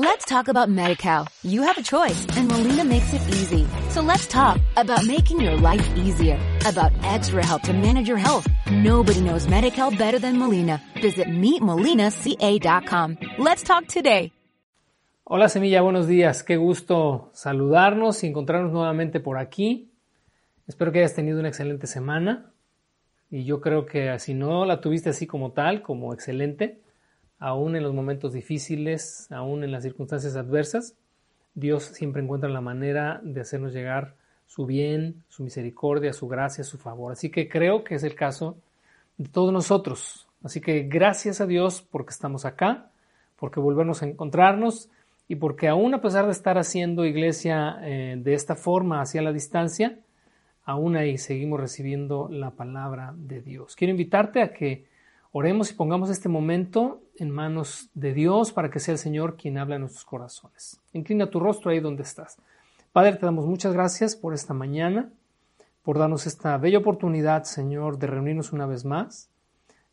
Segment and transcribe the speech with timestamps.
[0.00, 1.26] Let's talk about MediCal.
[1.42, 3.66] You have a choice and Molina makes it easy.
[3.90, 8.46] So let's talk about making your life easier, about extra help to manage your health.
[8.70, 10.80] Nobody knows MediCal better than Molina.
[11.02, 13.18] Visit meetmolinaca.com.
[13.38, 14.30] Let's talk today.
[15.24, 16.44] Hola Semilla, buenos días.
[16.44, 19.90] Qué gusto saludarnos y encontrarnos nuevamente por aquí.
[20.68, 22.52] Espero que hayas tenido una excelente semana.
[23.30, 26.82] Y yo creo que si no la tuviste así como tal, como excelente,
[27.38, 30.94] aún en los momentos difíciles, aún en las circunstancias adversas,
[31.54, 34.14] Dios siempre encuentra la manera de hacernos llegar
[34.46, 37.12] su bien, su misericordia, su gracia, su favor.
[37.12, 38.56] Así que creo que es el caso
[39.16, 40.26] de todos nosotros.
[40.42, 42.90] Así que gracias a Dios porque estamos acá,
[43.36, 44.88] porque volvemos a encontrarnos
[45.26, 49.32] y porque aún a pesar de estar haciendo iglesia eh, de esta forma hacia la
[49.32, 49.98] distancia,
[50.64, 53.76] aún ahí seguimos recibiendo la palabra de Dios.
[53.76, 54.86] Quiero invitarte a que
[55.30, 59.58] Oremos y pongamos este momento en manos de Dios para que sea el Señor quien
[59.58, 60.80] habla en nuestros corazones.
[60.94, 62.38] Inclina tu rostro ahí donde estás.
[62.92, 65.12] Padre, te damos muchas gracias por esta mañana,
[65.82, 69.28] por darnos esta bella oportunidad, Señor, de reunirnos una vez más,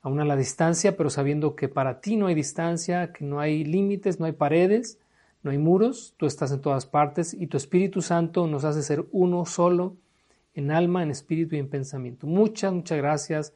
[0.02, 3.66] aún a la distancia, pero sabiendo que para ti no hay distancia, que no hay
[3.66, 5.00] límites, no hay paredes,
[5.44, 9.06] no hay muros, tú estás en todas partes y tu Espíritu Santo nos hace ser
[9.12, 9.98] uno solo
[10.54, 12.26] en alma, en espíritu y en pensamiento.
[12.26, 13.54] Muchas, muchas gracias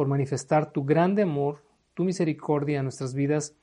[0.00, 1.62] por manifestar tu grande amor,
[1.92, 3.54] tu misericordia en nuestras vidas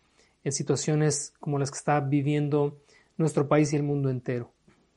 [0.43, 2.77] en situaciones como las que está viviendo
[3.17, 4.51] nuestro país y el mundo entero.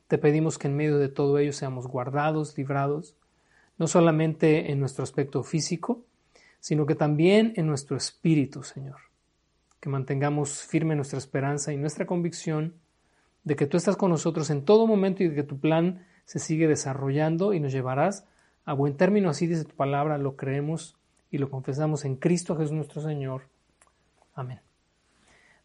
[0.07, 3.15] Te pedimos que en medio de todo ello seamos guardados, librados,
[3.79, 6.05] no solamente en nuestro aspecto físico,
[6.59, 8.97] sino que también en nuestro espíritu, Señor.
[9.79, 12.75] Que mantengamos firme nuestra esperanza y nuestra convicción
[13.45, 16.37] de que tú estás con nosotros en todo momento y de que tu plan se
[16.37, 18.27] sigue desarrollando y nos llevarás
[18.63, 21.00] a buen término, así dice tu palabra, lo creemos
[21.31, 23.43] y lo confesamos en Cristo Jesús nuestro Señor.
[24.35, 24.59] Amén.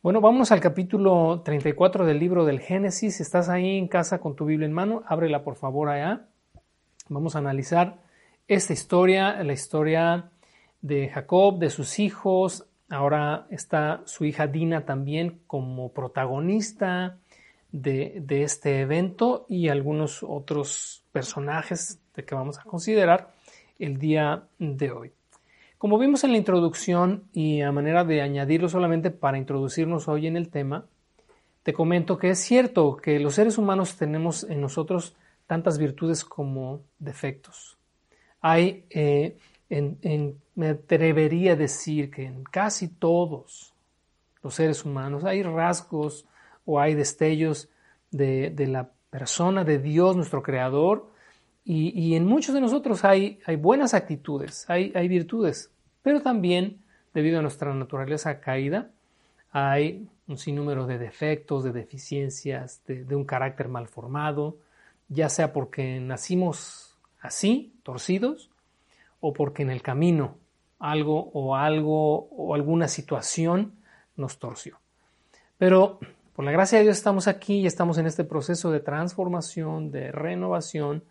[0.00, 3.17] Bueno, vamos al capítulo 34 del libro del Génesis.
[3.17, 6.27] Si estás ahí en casa con tu Biblia en mano, ábrela por favor allá.
[7.09, 7.98] Vamos a analizar
[8.47, 10.31] esta historia, la historia
[10.81, 12.66] de Jacob, de sus hijos.
[12.88, 17.19] Ahora está su hija Dina también como protagonista
[17.72, 23.32] de, de este evento y algunos otros personajes de que vamos a considerar
[23.81, 25.16] el día de hoy.
[25.78, 30.37] Como vimos en la introducción y a manera de añadirlo solamente para introducirnos hoy en
[30.37, 30.87] el tema,
[31.62, 35.14] te comento que es cierto que los seres humanos tenemos en nosotros
[35.47, 37.76] tantas virtudes como defectos.
[38.41, 39.37] Hay, eh,
[40.54, 43.75] me atrevería a decir que en casi todos
[44.43, 46.25] los seres humanos hay rasgos
[46.64, 47.69] o hay destellos
[48.10, 51.10] de, la persona de Dios, nuestro Creador,
[51.69, 55.72] y, en muchos de nosotros hay, buenas actitudes, hay, hay, virtudes,
[56.03, 56.78] pero también,
[57.12, 58.91] debido a nuestra naturaleza caída,
[59.50, 64.59] hay un sinnúmero de defectos, de deficiencias, de, de un carácter mal formado,
[65.09, 68.49] ya sea porque nacimos así, torcidos,
[69.19, 70.37] o porque en el camino
[70.78, 73.72] algo o algo o alguna situación
[74.16, 74.78] nos torció.
[75.59, 75.99] Pero
[76.34, 80.12] por la gracia de Dios estamos aquí y estamos en este proceso de transformación, de
[80.12, 81.03] renovación,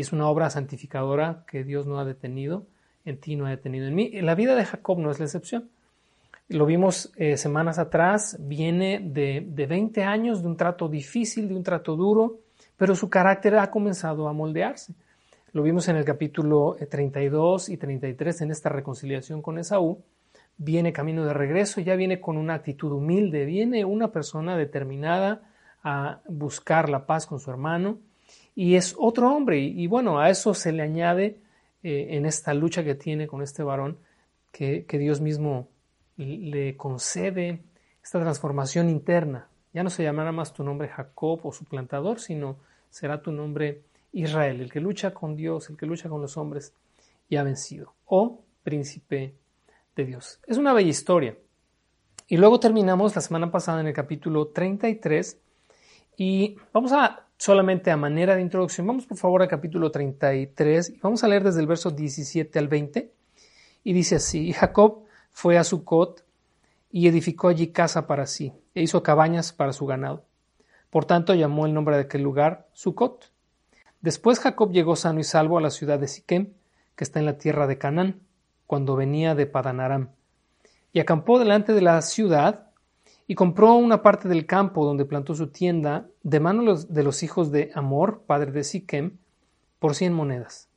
[0.00, 2.64] y es una obra santificadora que Dios no ha detenido,
[3.04, 4.10] en ti no ha detenido en mí.
[4.22, 5.68] La vida de Jacob no es la excepción.
[6.48, 11.54] Lo vimos eh, semanas atrás, viene de, de 20 años de un trato difícil, de
[11.54, 12.38] un trato duro,
[12.78, 14.94] pero su carácter ha comenzado a moldearse.
[15.52, 20.02] Lo vimos en el capítulo 32 eh, y 33 en esta reconciliación con Esaú.
[20.56, 25.42] Viene camino de regreso, ya viene con una actitud humilde, viene una persona determinada
[25.84, 27.98] a buscar la paz con su hermano,
[28.54, 29.58] y es otro hombre.
[29.58, 31.40] Y, bueno, a eso se le añade
[31.82, 33.98] eh, en esta lucha que tiene con este varón,
[34.52, 35.68] que, Dios mismo
[36.16, 37.62] le concede
[38.02, 39.48] esta transformación interna.
[39.72, 42.58] Ya no se llamará más tu nombre Jacob o suplantador, sino
[42.90, 43.82] será tu nombre
[44.12, 46.74] Israel, el que lucha con Dios, el que lucha con los hombres
[47.28, 49.36] y ha vencido, o príncipe
[49.94, 50.40] de Dios.
[50.46, 51.36] Es una bella historia.
[52.26, 55.40] Y luego terminamos la semana pasada en el capítulo 33
[56.16, 61.00] y vamos a solamente a manera de introducción, vamos por favor al capítulo 33 y
[61.00, 63.10] vamos a leer desde el verso 17 al 20.
[63.82, 66.22] Y dice así, Jacob fue a Sucot
[66.90, 70.26] y edificó allí casa para sí, e hizo cabañas para su ganado.
[70.90, 73.32] Por tanto llamó el nombre de aquel lugar Sucot.
[74.02, 76.52] Después Jacob llegó sano y salvo a la ciudad de Siquem,
[76.94, 78.20] que está en la tierra de Canaán,
[78.66, 80.10] cuando venía de Padanaram,
[80.92, 82.69] y acampó delante de la ciudad
[83.30, 87.52] y compró una parte del campo donde plantó su tienda de manos de los hijos
[87.52, 89.18] de Amor, padre de Siquem,
[89.78, 90.68] por cien monedas,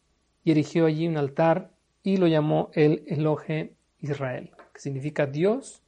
[0.44, 1.72] y erigió allí un altar
[2.04, 5.82] y lo llamó el Eloje Israel, que significa Dios,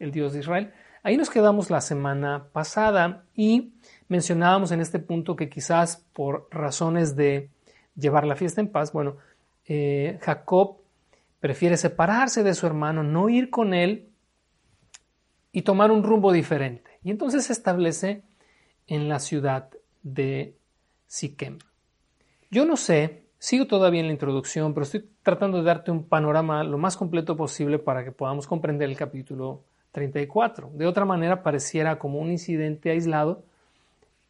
[0.00, 0.74] el Dios de Israel.
[1.02, 3.72] Ahí nos quedamos la semana pasada y
[4.08, 7.48] mencionábamos en este punto que quizás por razones de
[7.96, 9.16] llevar la fiesta en paz, bueno,
[9.64, 10.76] eh, Jacob
[11.40, 14.11] prefiere separarse de su hermano, no ir con él
[15.52, 16.98] y tomar un rumbo diferente.
[17.04, 18.22] Y entonces se establece
[18.86, 19.68] en la ciudad
[20.02, 20.56] de
[21.06, 21.58] Siquem.
[22.50, 26.64] Yo no sé, sigo todavía en la introducción, pero estoy tratando de darte un panorama
[26.64, 29.62] lo más completo posible para que podamos comprender el capítulo
[29.92, 30.70] 34.
[30.74, 33.44] De otra manera, pareciera como un incidente aislado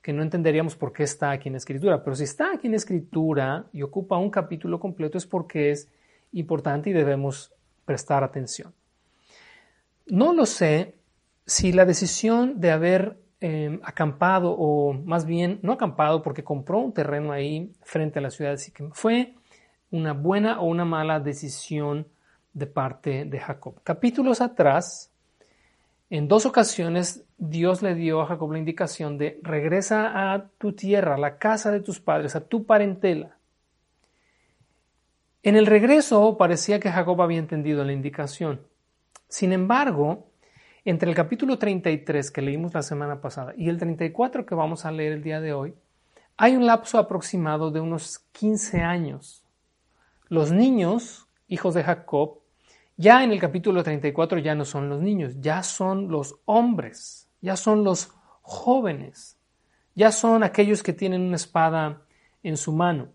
[0.03, 2.03] que no entenderíamos por qué está aquí en escritura.
[2.03, 5.89] Pero si está aquí en escritura y ocupa un capítulo completo es porque es
[6.33, 7.53] importante y debemos
[7.85, 8.73] prestar atención.
[10.07, 10.95] No lo sé
[11.47, 16.93] si la decisión de haber em, acampado, o más bien no acampado porque compró un
[16.93, 19.35] terreno ahí frente a la ciudad de Siquem, fue
[19.91, 22.07] una buena o una mala decisión
[22.53, 23.75] de parte de Jacob.
[23.83, 25.11] Capítulos atrás,
[26.11, 31.15] en dos ocasiones, Dios le dio a Jacob la indicación de regresa a tu tierra,
[31.15, 33.37] a la casa de tus padres, a tu parentela.
[35.43, 38.61] En el regreso parecía que Jacob había entendido la indicación.
[39.29, 40.27] Sin embargo,
[40.85, 44.91] entre el capítulo 33 que leímos la semana pasada y el 34 que vamos a
[44.91, 45.75] leer el día de hoy,
[46.37, 49.45] hay un lapso aproximado de unos 15 años.
[50.29, 52.41] Los niños, hijos de Jacob,
[52.97, 57.57] ya en el capítulo 34 ya no son los niños, ya son los hombres, ya
[57.57, 58.13] son los
[58.43, 59.39] jóvenes,
[59.95, 62.03] ya son aquellos que tienen una espada
[62.43, 63.09] en su mano.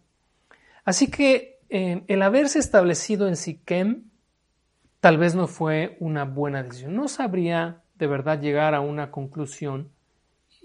[0.85, 4.06] Así que eh, el haberse establecido en Siquem
[4.99, 6.95] tal vez no fue una buena decisión.
[6.95, 9.89] No sabría de verdad llegar a una conclusión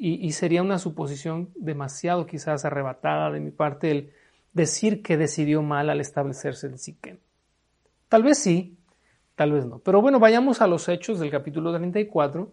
[0.04, 4.12] y, sería una suposición demasiado quizás arrebatada de mi parte el
[4.52, 7.18] decir que decidió mal al establecerse en Siquem.
[8.08, 8.76] Tal vez sí,
[9.36, 9.78] tal vez no.
[9.78, 12.52] Pero bueno, vayamos a los hechos del capítulo 34.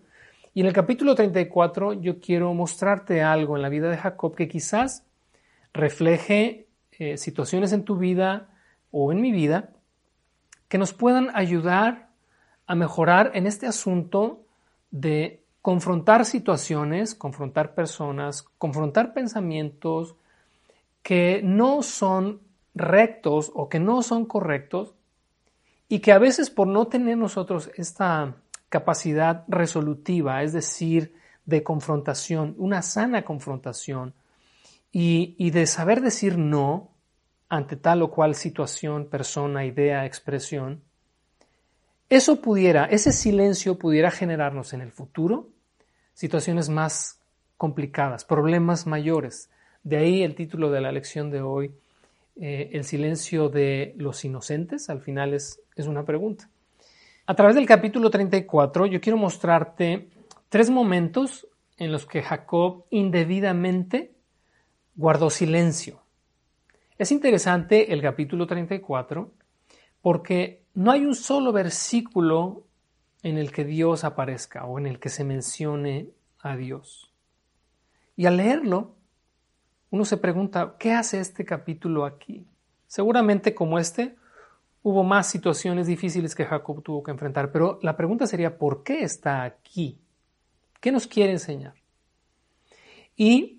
[0.54, 4.48] Y en el capítulo 34 yo quiero mostrarte algo en la vida de Jacob que
[4.48, 5.04] quizás
[5.74, 6.68] refleje
[7.00, 8.50] eh, situaciones en tu vida
[8.92, 9.72] o en mi vida
[10.70, 12.10] que nos puedan ayudar
[12.66, 14.46] a mejorar en este asunto
[14.92, 20.16] de confrontar situaciones, confrontar personas, confrontar pensamientos
[21.04, 22.40] que no son
[22.74, 24.94] rectos o que no son correctos
[25.90, 28.36] y que a veces por no tener nosotros esta
[28.70, 34.14] capacidad resolutiva, es decir, de confrontación, una sana confrontación,
[34.92, 36.90] y, de saber decir no
[37.50, 40.82] ante tal o cual situación, persona, idea, expresión,
[42.10, 45.50] eso pudiera, ese silencio pudiera generarnos en el futuro
[46.14, 47.20] situaciones más
[47.56, 49.50] complicadas, problemas mayores.
[49.84, 51.72] De ahí el título de la lección de hoy,
[52.36, 56.50] eh, el silencio de los inocentes, al final es, es una pregunta.
[57.26, 60.10] A través del capítulo 34 yo quiero mostrarte
[60.50, 61.48] tres momentos
[61.78, 64.12] en los que Jacob indebidamente
[64.96, 66.02] guardó silencio.
[67.00, 69.32] Es interesante el capítulo 34
[70.02, 72.66] porque no hay un solo versículo
[73.24, 76.10] en el que Dios aparezca o en el que se mencione
[76.42, 77.14] a Dios.
[78.18, 78.98] Y al leerlo,
[79.92, 82.46] uno se pregunta, ¿qué hace este capítulo aquí?
[82.86, 84.18] Seguramente como este,
[84.84, 89.04] hubo más situaciones difíciles que Jacob tuvo que enfrentar, pero la pregunta sería, ¿por qué
[89.04, 90.02] está aquí?
[90.82, 91.76] ¿Qué nos quiere enseñar?
[93.16, 93.59] Y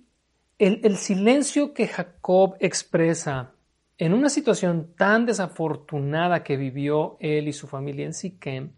[0.60, 3.52] el, silencio que Jacob expresa
[3.96, 8.72] en una situación tan desafortunada que vivió él y su familia en Siquem,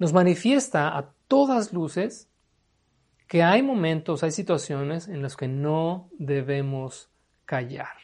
[0.00, 2.28] nos manifiesta a todas luces
[3.28, 7.08] que hay momentos, hay situaciones en las que no debemos
[7.44, 7.94] callar.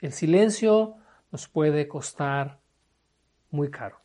[0.00, 0.96] El silencio
[1.30, 2.58] nos puede costar
[3.52, 4.00] muy caro.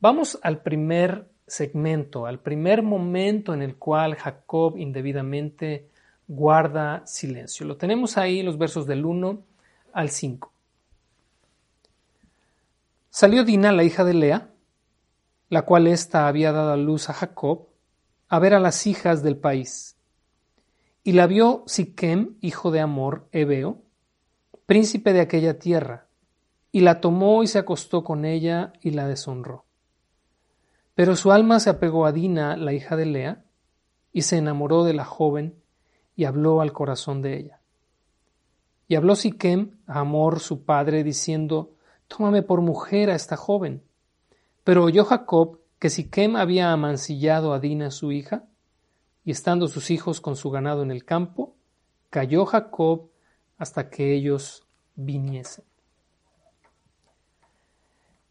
[0.00, 5.90] Vamos al primer segmento, al primer momento en el cual Jacob indebidamente
[6.30, 7.66] guarda silencio.
[7.66, 9.42] Lo tenemos ahí los versos del 1
[9.92, 10.52] al 5.
[13.10, 14.50] Salió Dina, la hija de Lea,
[15.48, 17.66] la cual ésta había dado a luz a Jacob,
[18.28, 19.96] a ver a las hijas del país.
[21.02, 23.82] Y la vio Siquem, hijo de Amor, Ebeo,
[24.66, 26.06] príncipe de aquella tierra,
[26.70, 29.64] y la tomó y se acostó con ella y la deshonró.
[30.94, 33.44] Pero su alma se apegó a Dina, la hija de Lea,
[34.12, 35.60] y se enamoró de la joven
[36.20, 37.60] y habló al corazón de ella.
[38.88, 41.76] Y habló Siquem a Amor su padre, diciendo,
[42.08, 43.82] Tómame por mujer a esta joven.
[44.62, 48.44] Pero oyó Jacob que Siquem había amancillado a Dina su hija,
[49.24, 51.54] y estando sus hijos con su ganado en el campo,
[52.10, 53.08] cayó Jacob
[53.56, 55.64] hasta que ellos viniesen.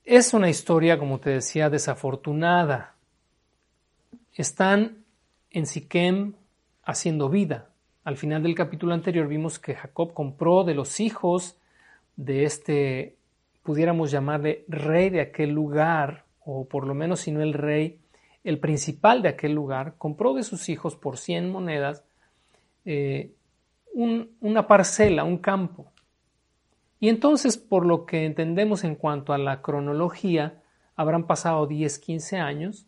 [0.04, 2.94] Es una historia, como te decía, desafortunada.
[4.36, 5.06] Están
[5.50, 6.36] en Siquem
[6.84, 7.69] haciendo vida.
[8.04, 11.58] Al final del capítulo anterior vimos que Jacob compró de los hijos
[12.16, 13.16] de este,
[13.64, 18.00] pudiéramos llamarle rey de aquel lugar, o por lo menos si no el rey,
[18.44, 22.04] el principal de aquel lugar, compró de sus hijos por 100 monedas
[22.86, 23.34] eh,
[23.94, 25.92] una parcela, un campo.
[27.00, 30.62] Y entonces, por lo que entendemos en cuanto a la cronología,
[30.96, 32.86] habrán pasado 10, 15 años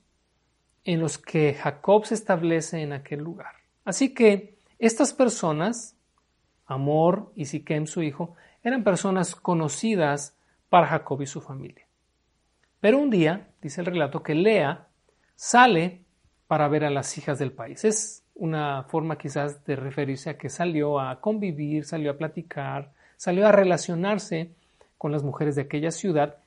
[0.83, 3.53] en los que Jacob se establece en aquel lugar.
[3.85, 4.50] Así que
[4.81, 5.95] estas personas,
[6.65, 10.35] Amor y Siquem, su hijo, eran personas conocidas
[10.69, 11.85] para Jacob y su familia.
[12.79, 14.87] Pero un día, dice el relato, que Lea
[15.35, 16.01] sale
[16.47, 17.85] para ver a las hijas del país.
[17.85, 23.47] Es una forma quizás de referirse a que salió a convivir, salió a platicar, salió
[23.47, 24.49] a relacionarse
[24.97, 26.37] con las mujeres de aquella ciudad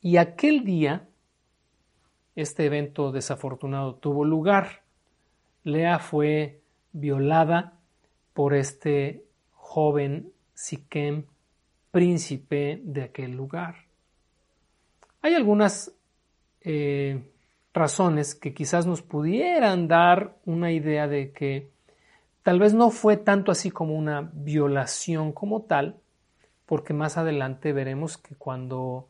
[0.00, 1.06] y aquel día
[2.34, 4.82] este evento desafortunado tuvo lugar.
[5.62, 6.60] Lea fue
[6.96, 7.74] violada
[8.32, 11.24] por este joven Siquem,
[11.90, 13.76] príncipe de aquel lugar.
[15.22, 15.92] Hay algunas
[16.62, 17.22] eh,
[17.74, 21.68] razones que quizás nos pudieran dar una idea de que
[22.42, 25.96] tal vez no fue tanto así como una violación como tal,
[26.64, 29.08] porque más adelante veremos que cuando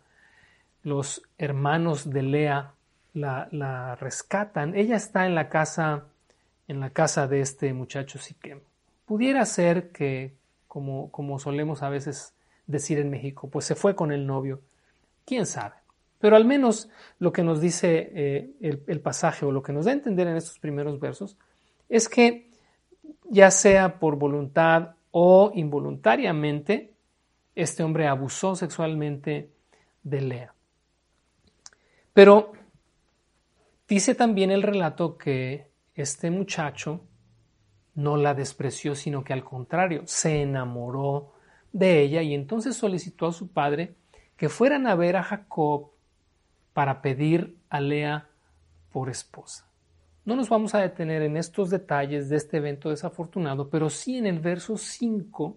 [0.83, 2.73] los hermanos de Lea
[3.15, 6.05] la, rescatan, ella está en la casa,
[6.69, 8.61] en la casa de este muchacho Siquem.
[9.05, 10.35] Pudiera ser que,
[10.67, 12.35] como, como solemos a veces
[12.67, 14.61] decir en México, pues se fue con el novio.
[15.25, 15.77] ¿Quién sabe?
[16.19, 19.85] Pero al menos lo que nos dice eh, el, el, pasaje o lo que nos
[19.85, 21.37] da a entender en estos primeros versos
[21.89, 22.51] es que
[23.29, 26.93] ya sea por voluntad o involuntariamente,
[27.55, 29.51] este hombre abusó sexualmente
[30.03, 30.55] de Lea.
[32.13, 32.53] Pero
[33.89, 35.66] dice también el relato que
[35.97, 37.01] este muchacho
[37.95, 41.33] no la despreció, sino que al contrario, se enamoró
[41.73, 43.95] de ella y entonces solicitó a su padre
[44.37, 45.91] que fueran a ver a Jacob
[46.75, 48.29] para pedir a Lea
[48.93, 49.67] por esposa.
[50.27, 54.27] No nos vamos a detener en estos detalles de este evento desafortunado, pero sí en
[54.27, 55.57] el verso 5,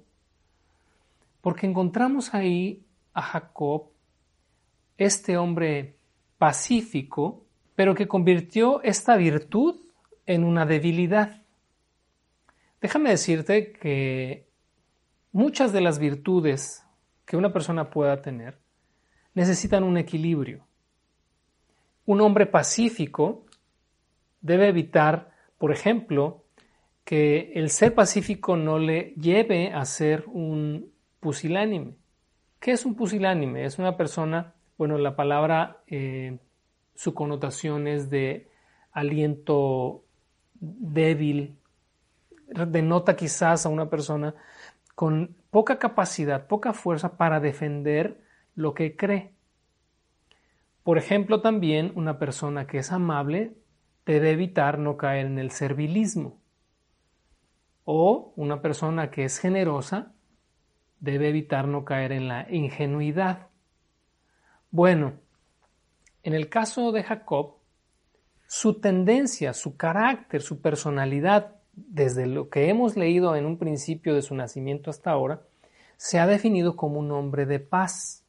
[1.42, 3.88] porque encontramos ahí a Jacob,
[4.98, 5.98] este hombre
[6.38, 7.44] pacífico,
[7.76, 9.78] pero que convirtió esta virtud
[10.30, 11.42] en una debilidad.
[12.82, 14.48] Déjame decirte que
[15.32, 16.86] muchas de las virtudes
[17.26, 18.60] que una persona pueda tener
[19.34, 20.68] necesitan un equilibrio.
[22.06, 23.48] Un hombre pacífico
[24.40, 26.44] debe evitar, por ejemplo,
[27.04, 31.96] que el ser pacífico no le lleve a ser un pusilánime.
[32.60, 33.66] ¿Qué es un pusilánime?
[33.66, 36.38] Es una persona, bueno, la palabra, eh,
[36.94, 38.48] su connotación es de
[38.92, 40.04] aliento
[40.60, 41.58] débil,
[42.48, 44.36] denota quizás a una persona
[44.96, 48.22] con poca capacidad, poca fuerza para defender
[48.56, 49.32] lo que cree.
[50.84, 53.56] Por ejemplo, también una persona que es amable
[54.06, 56.42] debe evitar no caer en el servilismo.
[57.86, 60.14] O una persona que es generosa
[61.00, 63.48] debe evitar no caer en la ingenuidad.
[64.72, 65.14] Bueno,
[66.24, 67.59] en el caso de Jacob,
[68.52, 74.24] su tendencia, su carácter, su personalidad, desde lo que hemos leído en un principio de
[74.24, 75.44] su nacimiento hasta ahora,
[75.98, 78.26] se ha definido como un hombre de paz.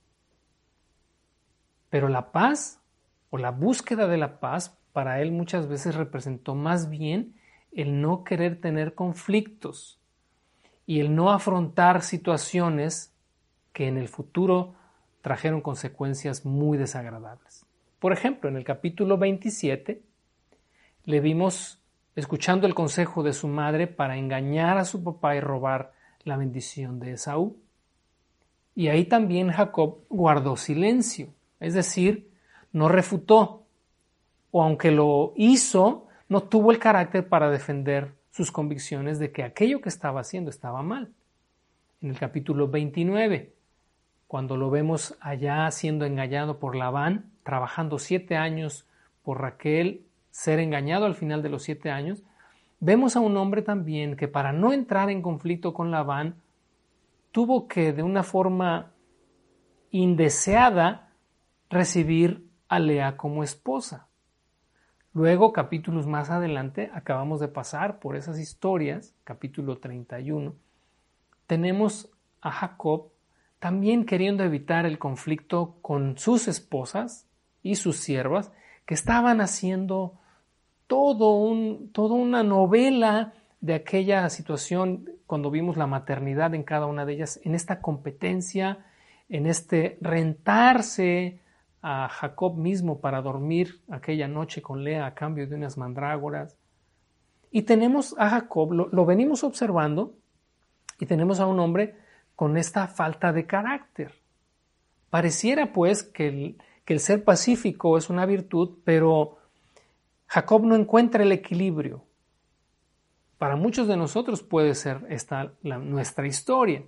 [1.88, 2.82] Pero la paz
[3.30, 7.34] o la búsqueda de la paz para él muchas veces representó más bien
[7.72, 10.02] el no querer tener conflictos
[10.84, 13.14] y el no afrontar situaciones
[13.72, 14.74] que en el futuro
[15.22, 17.64] trajeron consecuencias muy desagradables.
[17.98, 20.09] Por ejemplo, en el capítulo 27
[21.04, 21.80] le vimos
[22.16, 25.92] escuchando el consejo de su madre para engañar a su papá y robar
[26.24, 27.56] la bendición de Esaú.
[28.74, 32.30] Y ahí también Jacob guardó silencio es decir,
[32.72, 33.66] no refutó,
[34.50, 39.80] o aunque lo hizo, no tuvo el carácter para defender sus convicciones de que aquello
[39.80, 41.12] que estaba haciendo estaba mal.
[42.00, 43.52] En el capítulo 29,
[44.26, 48.86] cuando lo vemos allá siendo engañado por Labán, trabajando siete años
[49.22, 52.22] por Raquel, ser engañado al final de los siete años,
[52.78, 56.36] vemos a un hombre también que para no entrar en conflicto con Labán,
[57.32, 58.92] tuvo que de una forma
[59.90, 61.12] indeseada
[61.68, 64.08] recibir a Lea como esposa.
[65.12, 70.54] Luego, capítulos más adelante, acabamos de pasar por esas historias, capítulo 31,
[71.46, 72.08] tenemos
[72.40, 73.10] a Jacob
[73.58, 77.28] también queriendo evitar el conflicto con sus esposas
[77.62, 78.52] y sus siervas
[78.86, 80.19] que estaban haciendo
[80.90, 87.06] todo un, toda una novela de aquella situación cuando vimos la maternidad en cada una
[87.06, 88.84] de ellas, en esta competencia,
[89.28, 91.38] en este rentarse
[91.80, 96.56] a Jacob mismo para dormir aquella noche con Lea a cambio de unas mandrágoras.
[97.52, 100.14] Y tenemos a Jacob, lo, venimos observando,
[100.98, 101.94] y tenemos a un hombre
[102.34, 104.12] con esta falta de carácter.
[105.08, 109.39] Pareciera pues que el, que el ser pacífico es una virtud, pero
[110.32, 112.04] Jacob no encuentra el equilibrio.
[113.36, 116.84] Para muchos de nosotros puede ser esta nuestra historia,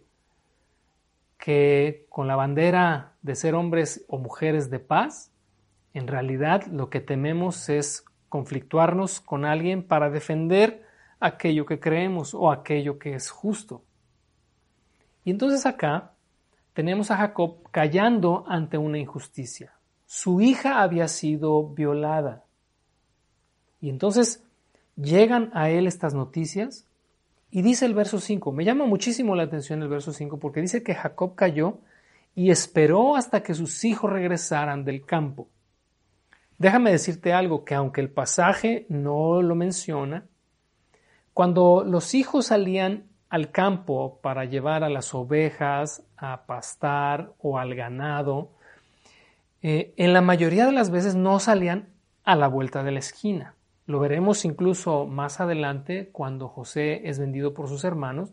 [1.39, 5.33] que con la bandera de ser hombres o mujeres de paz,
[5.93, 10.87] en realidad lo que tememos es conflictuarnos con alguien para defender
[11.19, 13.83] aquello que creemos o aquello que es justo.
[15.25, 16.13] Y entonces acá
[16.75, 19.73] tenemos a Jacob callando ante una injusticia.
[20.07, 22.42] Su hija había sido violada.
[23.83, 24.43] Y entonces
[24.97, 26.87] llegan a él estas noticias
[27.51, 30.85] y dice el verso 5, me llama muchísimo la atención el verso 5 porque dice
[30.85, 31.79] que Jacob cayó
[32.35, 35.49] y esperó hasta que sus hijos regresaran del campo.
[36.59, 40.27] Déjame decirte algo que aunque el pasaje no lo menciona,
[41.35, 47.75] cuando los hijos salían al campo para llevar a las ovejas a pastar o al
[47.75, 48.53] ganado,
[49.61, 51.89] eh, en la mayoría de las veces no salían
[52.23, 53.57] a la vuelta de la esquina.
[53.87, 58.31] Lo veremos incluso más adelante cuando José es vendido por sus hermanos.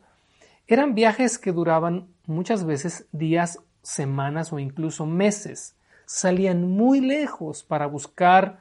[0.67, 5.75] Eran viajes que duraban muchas veces días, semanas o incluso meses
[6.05, 8.59] salían muy lejos para buscar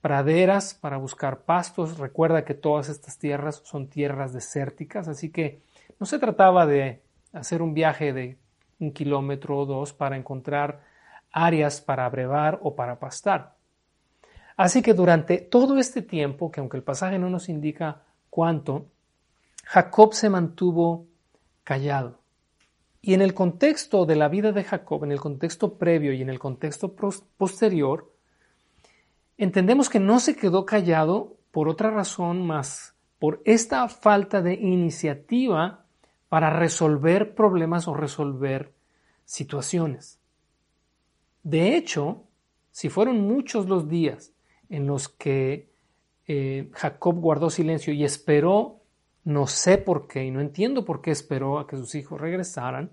[0.00, 1.98] praderas, para buscar pastos.
[1.98, 5.60] Recuerda que todas estas tierras son tierras desérticas, así que
[5.98, 8.38] no se trataba de hacer un viaje de
[8.78, 10.82] un kilómetro o dos para encontrar
[11.32, 13.53] áreas para brevar o para pastar.
[14.56, 18.86] Así que durante todo este tiempo, que aunque el pasaje no nos indica cuánto,
[19.64, 21.06] Jacob se mantuvo
[21.64, 22.20] callado.
[23.00, 26.30] Y en el contexto de la vida de Jacob, en el contexto previo y en
[26.30, 26.94] el contexto
[27.36, 28.12] posterior,
[29.36, 35.84] entendemos que no se quedó callado por otra razón más, por esta falta de iniciativa
[36.28, 38.72] para resolver problemas o resolver
[39.24, 40.20] situaciones.
[41.42, 42.24] De hecho,
[42.70, 44.33] si fueron muchos los días
[44.68, 45.70] en los que
[46.26, 48.80] eh, Jacob guardó silencio y esperó
[49.24, 52.90] no sé por qué y no entiendo por qué esperó a que sus hijos regresaran.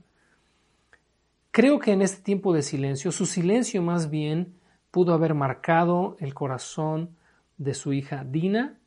[1.52, 4.56] Creo que en este tiempo de silencio, su silencio más bien
[4.90, 7.18] pudo haber marcado el corazón
[7.58, 8.78] de su hija Dina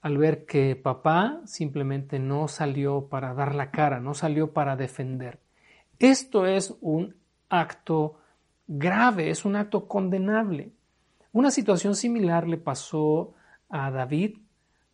[0.00, 5.40] al ver que papá simplemente no salió para dar la cara, no salió para defender.
[5.98, 7.16] Esto es un
[7.48, 8.20] acto
[8.68, 10.70] grave, es un acto condenable.
[11.32, 13.34] Una situación similar le pasó
[13.68, 14.38] a David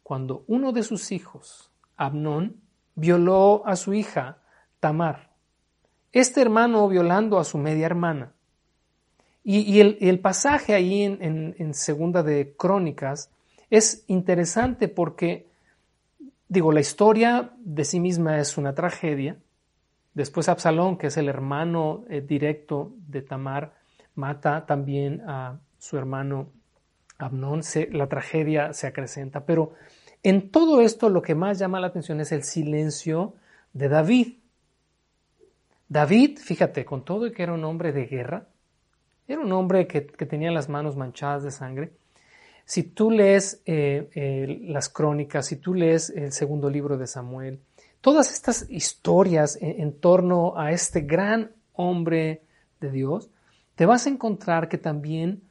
[0.03, 2.61] cuando uno de sus hijos, Abnón
[2.95, 4.39] violó a su hija
[4.81, 5.31] Tamar.
[6.13, 8.33] Este hermano violando a su media hermana.
[9.47, 13.31] Y, el, pasaje ahí en, segunda de Crónicas
[13.69, 15.49] es interesante porque,
[16.49, 19.37] digo, la historia de sí misma es una tragedia.
[20.15, 23.75] Después Absalón, que es el hermano eh, directo de Tamar,
[24.15, 26.51] mata también a su hermano
[27.19, 27.61] Abnón.
[27.91, 29.45] la tragedia se acrecenta.
[29.45, 29.75] Pero
[30.23, 33.35] en todo esto lo que más llama la atención es el silencio
[33.75, 34.39] de David.
[35.87, 38.49] David, fíjate, con todo y que era un hombre de guerra,
[39.29, 41.93] era un hombre que, tenía las manos manchadas de sangre.
[42.65, 47.61] Si tú lees eh, las crónicas, si tú lees el segundo libro de Samuel,
[48.01, 52.41] todas estas historias en torno a este gran hombre
[52.81, 53.29] de Dios,
[53.75, 55.43] te vas a encontrar que también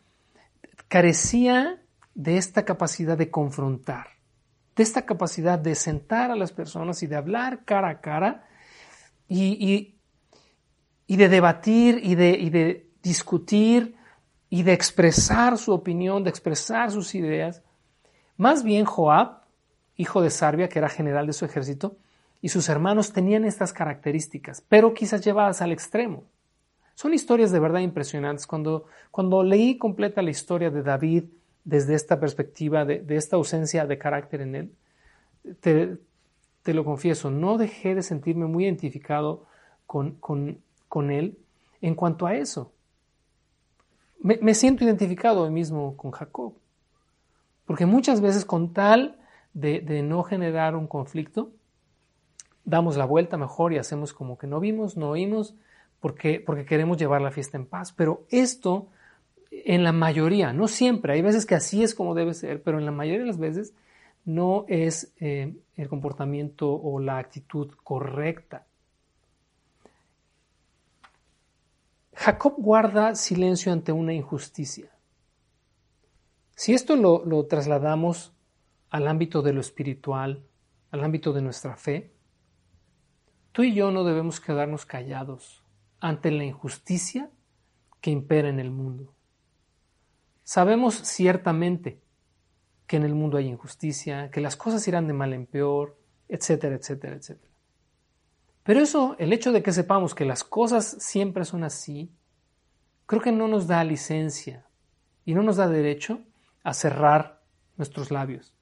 [0.87, 1.81] carecía
[2.13, 4.13] de esta capacidad de confrontar
[4.75, 8.45] de esta capacidad de sentar a las personas y de hablar cara a cara
[9.27, 9.95] y,
[11.07, 13.95] de debatir y de, y de discutir
[14.49, 17.63] y de expresar su opinión, de expresar sus ideas.
[18.37, 19.43] Más bien Joab,
[19.95, 21.97] hijo de Sarbia, que era general de su ejército,
[22.41, 26.25] y sus hermanos tenían estas características, pero quizás llevadas al extremo.
[26.95, 28.45] Son historias de verdad impresionantes.
[28.45, 31.25] Cuando, cuando leí completa la historia de David,
[31.63, 34.71] desde esta perspectiva de, esta ausencia de carácter en él,
[35.61, 39.45] te, lo confieso, no dejé de sentirme muy identificado
[39.85, 41.37] con, con, él
[41.81, 42.71] en cuanto a eso.
[44.19, 46.53] Me, siento identificado hoy mismo con Jacob,
[47.65, 49.17] porque muchas veces con tal
[49.53, 51.51] de, de no generar un conflicto,
[52.65, 55.55] damos la vuelta mejor y hacemos como que no vimos, no oímos,
[56.03, 57.93] porque, porque queremos llevar la fiesta en paz.
[57.93, 58.89] Pero esto
[59.49, 62.83] en la mayoría, no siempre, hay veces que así es como debe ser, pero en
[62.83, 63.73] la mayoría de las veces
[64.25, 68.67] no es eh, el comportamiento o la actitud correcta.
[72.15, 74.91] Jacob guarda silencio ante una injusticia.
[76.53, 78.33] Si esto lo, lo trasladamos
[78.89, 80.43] al ámbito de lo espiritual,
[80.91, 82.11] al ámbito de nuestra fe,
[83.53, 85.62] tú y yo no debemos quedarnos callados
[86.03, 87.29] ante la injusticia
[88.01, 89.15] que impera en el mundo.
[90.43, 92.01] Sabemos ciertamente
[92.85, 96.75] que en el mundo hay injusticia, que las cosas irán de mal en peor, etcétera,
[96.75, 97.53] etcétera, etcétera.
[98.63, 102.11] Pero eso, el hecho de que sepamos que las cosas siempre son así,
[103.05, 104.67] creo que no nos da licencia
[105.23, 106.19] y no nos da derecho
[106.65, 107.41] a cerrar
[107.77, 108.53] nuestros labios.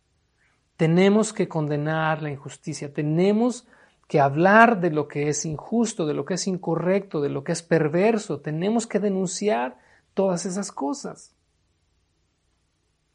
[0.77, 3.67] Tenemos que condenar la injusticia, tenemos
[4.11, 7.53] que hablar de lo que es injusto, de lo que es incorrecto, de lo que
[7.53, 9.77] es perverso, tenemos que denunciar
[10.13, 11.33] todas esas cosas.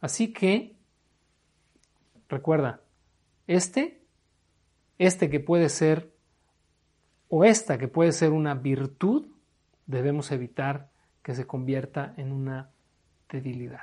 [0.00, 0.74] Así que,
[2.30, 2.80] recuerda,
[3.46, 4.00] este,
[4.96, 6.14] este que puede ser,
[7.28, 9.26] o esta que puede ser una virtud,
[9.84, 10.88] debemos evitar
[11.22, 12.70] que se convierta en una
[13.28, 13.82] debilidad.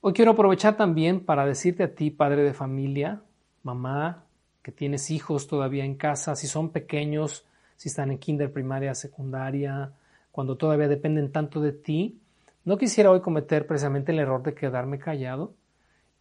[0.00, 3.20] Hoy quiero aprovechar también para decirte a ti, padre de familia,
[3.64, 4.26] mamá,
[4.62, 7.44] que tienes hijos todavía en casa, si son pequeños,
[7.76, 9.92] si están en kinder, primaria, secundaria,
[10.30, 12.20] cuando todavía dependen tanto de ti,
[12.64, 15.54] no quisiera hoy cometer precisamente el error de quedarme callado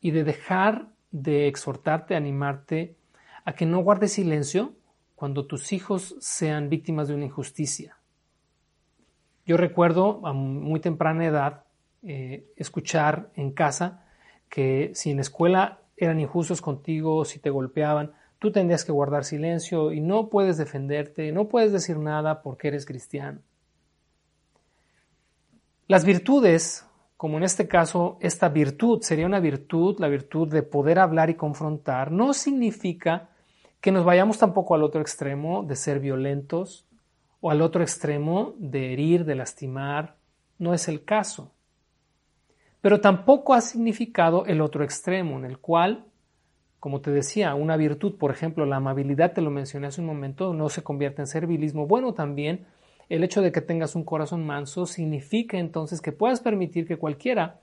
[0.02, 2.96] y de dejar de exhortarte, animarte
[3.46, 4.74] a que no guardes silencio
[5.16, 7.98] cuando tus hijos sean víctimas de una injusticia.
[9.46, 11.64] Yo recuerdo a muy temprana edad
[12.04, 14.06] eh, escuchar en casa
[14.50, 19.92] que si en escuela eran injustos contigo, si te golpeaban, tú tendrías que guardar silencio
[19.92, 23.40] y no puedes defenderte, no puedes decir nada porque eres cristiano.
[25.88, 30.98] Las virtudes, como en este caso, esta virtud sería una virtud, la virtud de poder
[30.98, 33.30] hablar y confrontar, no significa
[33.80, 36.88] que nos vayamos tampoco al otro extremo de ser violentos
[37.42, 40.16] o al otro extremo de herir, de lastimar,
[40.58, 41.54] no es el caso
[42.82, 46.06] pero tampoco ha significado el otro extremo, en el cual,
[46.82, 50.56] como te decía, una virtud, por ejemplo, la amabilidad, te lo mencioné hace un momento,
[50.56, 51.86] no se convierte en servilismo.
[51.86, 52.66] Bueno, también
[53.08, 57.62] el hecho de que tengas un corazón manso significa entonces que puedas permitir que cualquiera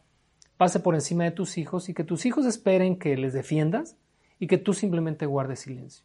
[0.57, 3.97] pase por encima de tus hijos y que tus hijos esperen que les defiendas
[4.39, 6.05] y que tú simplemente guardes silencio.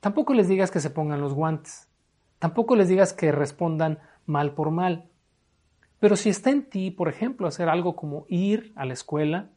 [0.00, 1.88] Tampoco les digas que se pongan los guantes.
[2.38, 5.08] Tampoco les digas que respondan mal por mal.
[6.00, 9.48] Pero si está en ti, por ejemplo, hacer algo como ir a la escuela,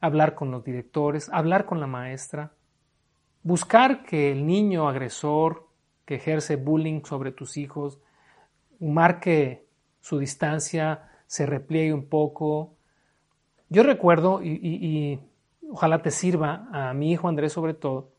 [0.00, 2.52] hablar con los directores, hablar con la maestra,
[3.42, 5.68] buscar que el niño agresor
[6.04, 8.00] que ejerce bullying sobre tus hijos
[8.80, 9.66] marque
[10.00, 12.74] su distancia, se repliegue un poco.
[13.68, 15.20] Yo recuerdo, y,
[15.70, 18.10] ojalá te sirva a mi hijo Andrés sobre todo,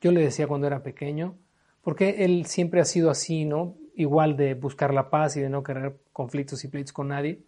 [0.00, 1.36] yo le decía cuando era pequeño,
[1.82, 3.74] porque él siempre ha sido así, ¿no?
[3.98, 7.42] igual de buscar la paz y de no querer conflictos y pleitos con nadie.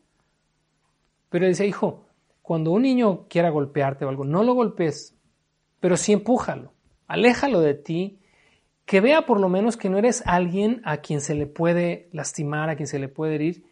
[1.28, 2.06] Pero decía, hijo,
[2.50, 5.16] cuando un niño quiera golpearte o algo, no lo golpes,
[5.78, 6.72] pero sí empújalo,
[7.06, 8.18] aléjalo de ti,
[8.86, 12.68] que vea por lo menos que no eres alguien a quien se le puede lastimar,
[12.68, 13.64] a quien se le puede herir,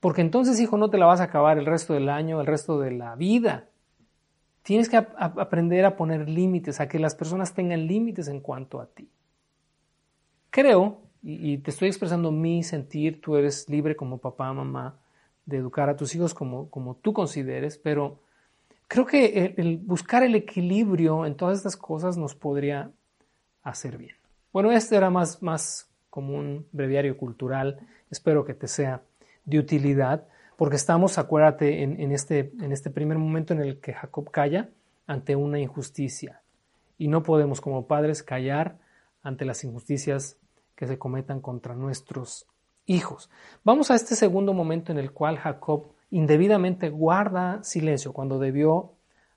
[0.00, 2.80] porque entonces, hijo, no te la vas a acabar el resto del año, el resto
[2.80, 3.68] de la vida.
[4.62, 8.86] Tienes que aprender a poner límites, a que las personas tengan límites en cuanto a
[8.86, 9.06] ti.
[10.48, 14.98] Creo y, te estoy expresando mi sentir, tú eres libre como papá, mamá,
[15.46, 18.20] de educar a tus hijos como, como tú consideres, pero
[18.88, 22.90] creo que el, buscar el equilibrio en todas estas cosas nos podría
[23.62, 24.16] hacer bien.
[24.52, 27.80] Bueno, este era más, más como un breviario cultural,
[28.10, 29.02] espero que te sea
[29.44, 30.26] de utilidad,
[30.56, 34.70] porque estamos, acuérdate, en, en, este, en este primer momento en el que Jacob calla
[35.06, 36.40] ante una injusticia.
[36.96, 38.78] Y no podemos como padres callar
[39.22, 40.38] ante las injusticias
[40.76, 42.46] que se cometan contra nuestros
[42.86, 43.30] hijos.
[43.64, 48.92] Vamos a este segundo momento en el cual Jacob indebidamente guarda silencio cuando debió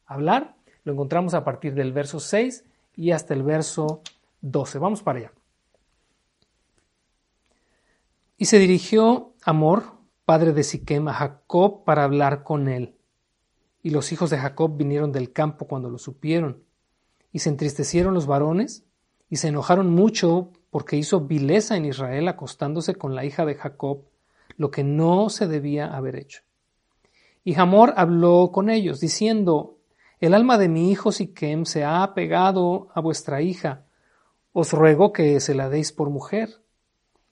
[0.05, 0.55] hablar.
[0.83, 4.01] Lo encontramos a partir del verso 6 y hasta el verso
[4.41, 4.79] 12.
[4.79, 5.31] Vamos para allá.
[8.37, 9.93] Y se dirigió Amor,
[10.25, 12.95] padre de Siquem, a Jacob para hablar con él.
[13.81, 16.63] Y los hijos de Jacob vinieron del campo cuando lo supieron.
[17.31, 18.85] Y se entristecieron los varones
[19.29, 24.03] y se enojaron mucho porque hizo vileza en Israel acostándose con la hija de Jacob,
[24.57, 26.41] lo que no se debía haber hecho.
[27.43, 29.77] Y Hamor habló con ellos, diciendo,
[30.19, 33.85] El alma de mi hijo Siquem se ha apegado a vuestra hija,
[34.51, 36.61] os ruego que se la deis por mujer.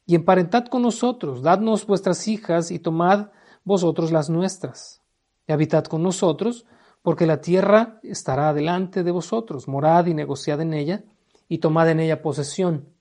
[0.05, 3.29] Y emparentad con nosotros, dadnos vuestras hijas y tomad
[3.63, 5.01] vosotros las nuestras.
[5.47, 6.65] Y habitad con nosotros,
[7.01, 9.67] porque la tierra estará delante de vosotros.
[9.67, 11.03] Morad y negociad en ella,
[11.49, 12.94] y tomad en ella posesión.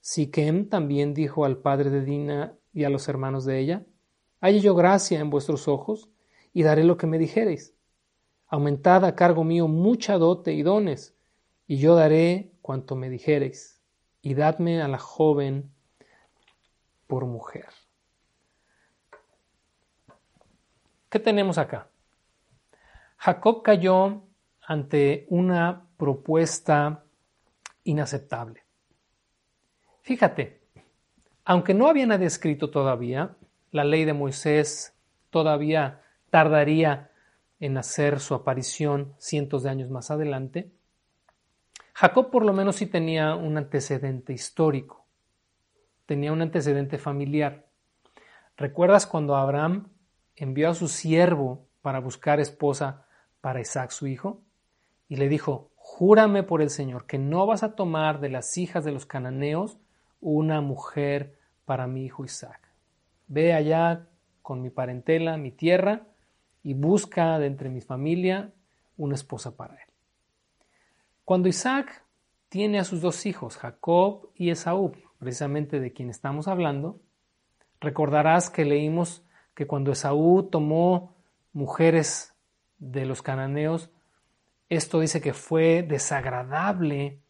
[0.00, 3.86] Siquem también dijo al padre de Dina y a los hermanos de ella,
[4.40, 6.08] Halle yo gracia en vuestros ojos,
[6.52, 7.74] y daré lo que me dijereis.
[8.46, 11.16] Aumentad a cargo mío mucha dote y dones,
[11.66, 13.82] y yo daré cuanto me dijereis,
[14.22, 15.70] y dadme a la joven
[17.06, 17.66] por mujer.
[21.08, 21.90] ¿Qué tenemos acá?
[23.16, 24.22] Jacob cayó
[24.60, 27.04] ante una propuesta
[27.84, 28.67] inaceptable.
[30.08, 30.62] Fíjate,
[31.44, 33.36] aunque no había nadie escrito todavía,
[33.72, 34.96] la ley de Moisés
[35.28, 37.10] todavía tardaría
[37.60, 40.72] en hacer su aparición cientos de años más adelante,
[41.92, 45.04] Jacob por lo menos sí tenía un antecedente histórico,
[46.06, 47.66] tenía un antecedente familiar.
[48.56, 49.90] ¿Recuerdas cuando Abraham
[50.36, 53.04] envió a su siervo para buscar esposa
[53.42, 54.40] para Isaac su hijo?
[55.06, 58.86] Y le dijo, júrame por el Señor que no vas a tomar de las hijas
[58.86, 59.78] de los cananeos
[60.20, 62.60] una mujer para mi hijo Isaac.
[63.26, 64.06] Ve allá
[64.42, 66.06] con mi parentela, mi tierra,
[66.62, 68.52] y busca de entre mi familia
[68.96, 69.88] una esposa para él.
[71.24, 72.02] Cuando Isaac
[72.48, 77.00] tiene a sus dos hijos, Jacob y Esaú, precisamente de quien estamos hablando,
[77.80, 79.22] recordarás que leímos
[79.54, 81.14] que cuando Esaú tomó
[81.52, 82.34] mujeres
[82.78, 83.90] de los cananeos,
[84.68, 87.20] esto dice que fue desagradable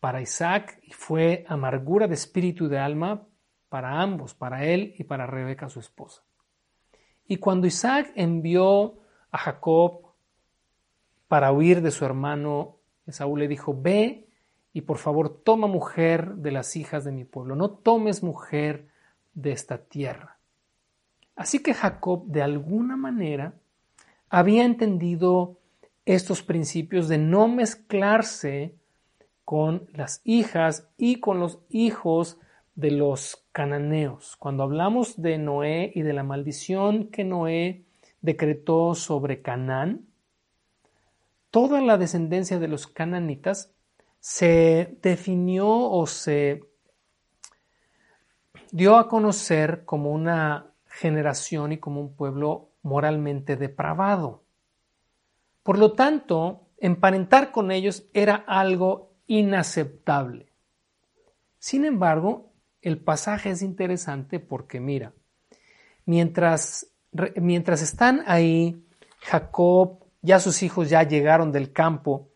[0.00, 3.26] para Isaac y fue amargura de espíritu y de alma
[3.68, 6.22] para ambos, para él y para Rebeca su esposa.
[7.26, 8.98] Y cuando Isaac envió
[9.30, 10.12] a Jacob
[11.26, 14.28] para huir de su hermano, Esaú le dijo, ve
[14.72, 18.88] y por favor toma mujer de las hijas de mi pueblo, no tomes mujer
[19.34, 20.38] de esta tierra.
[21.36, 23.54] Así que Jacob de alguna manera
[24.30, 25.58] había entendido
[26.06, 28.77] estos principios de no mezclarse
[29.48, 32.36] con las hijas y con los hijos
[32.74, 34.36] de los cananeos.
[34.36, 37.86] Cuando hablamos de Noé y de la maldición que Noé
[38.20, 40.04] decretó sobre Canaán,
[41.50, 43.72] toda la descendencia de los cananitas
[44.20, 46.64] se definió o se
[48.70, 54.42] dio a conocer como una generación y como un pueblo moralmente depravado.
[55.62, 60.52] Por lo tanto, emparentar con ellos era algo inaceptable.
[61.58, 65.12] Sin embargo, el pasaje es interesante porque mira,
[66.06, 66.88] mientras,
[67.36, 68.84] mientras están ahí,
[69.20, 72.30] Jacob, ya sus hijos ya llegaron del campo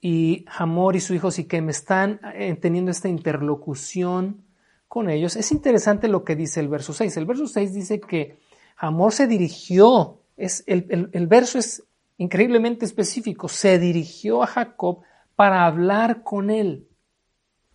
[0.00, 4.44] y Hamor y su hijo Siquem están eh, teniendo esta interlocución
[4.88, 5.36] con ellos.
[5.36, 7.16] Es interesante lo que dice el verso 6.
[7.16, 8.38] El verso 6 dice que
[8.78, 11.84] Hamor se dirigió, es, el, el verso es
[12.16, 15.02] increíblemente específico, se dirigió a Jacob
[15.40, 16.86] para hablar con él.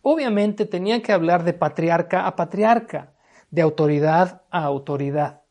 [0.03, 3.15] Obviamente tenían que hablar de patriarca a patriarca,
[3.49, 5.41] de autoridad a autoridad.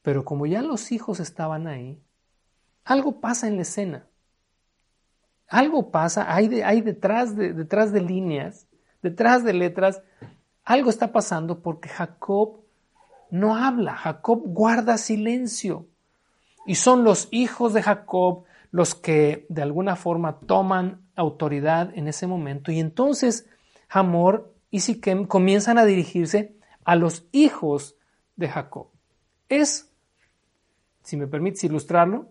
[0.00, 2.02] Pero como ya los hijos estaban ahí,
[2.82, 4.06] algo pasa en la escena.
[5.48, 6.48] Algo pasa, hay,
[6.80, 8.68] detrás, de, detrás de líneas,
[9.02, 10.00] detrás de letras,
[10.64, 12.64] algo está pasando porque Jacob
[13.30, 15.88] no habla, Jacob guarda silencio.
[16.64, 22.26] Y son los hijos de Jacob los que de alguna forma toman autoridad en ese
[22.26, 22.70] momento.
[22.70, 23.48] Y entonces
[23.88, 27.96] Hamor y Siquem comienzan a dirigirse a los hijos
[28.36, 28.88] de Jacob.
[29.48, 29.92] Es,
[31.02, 32.28] si me permites ilustrarlo,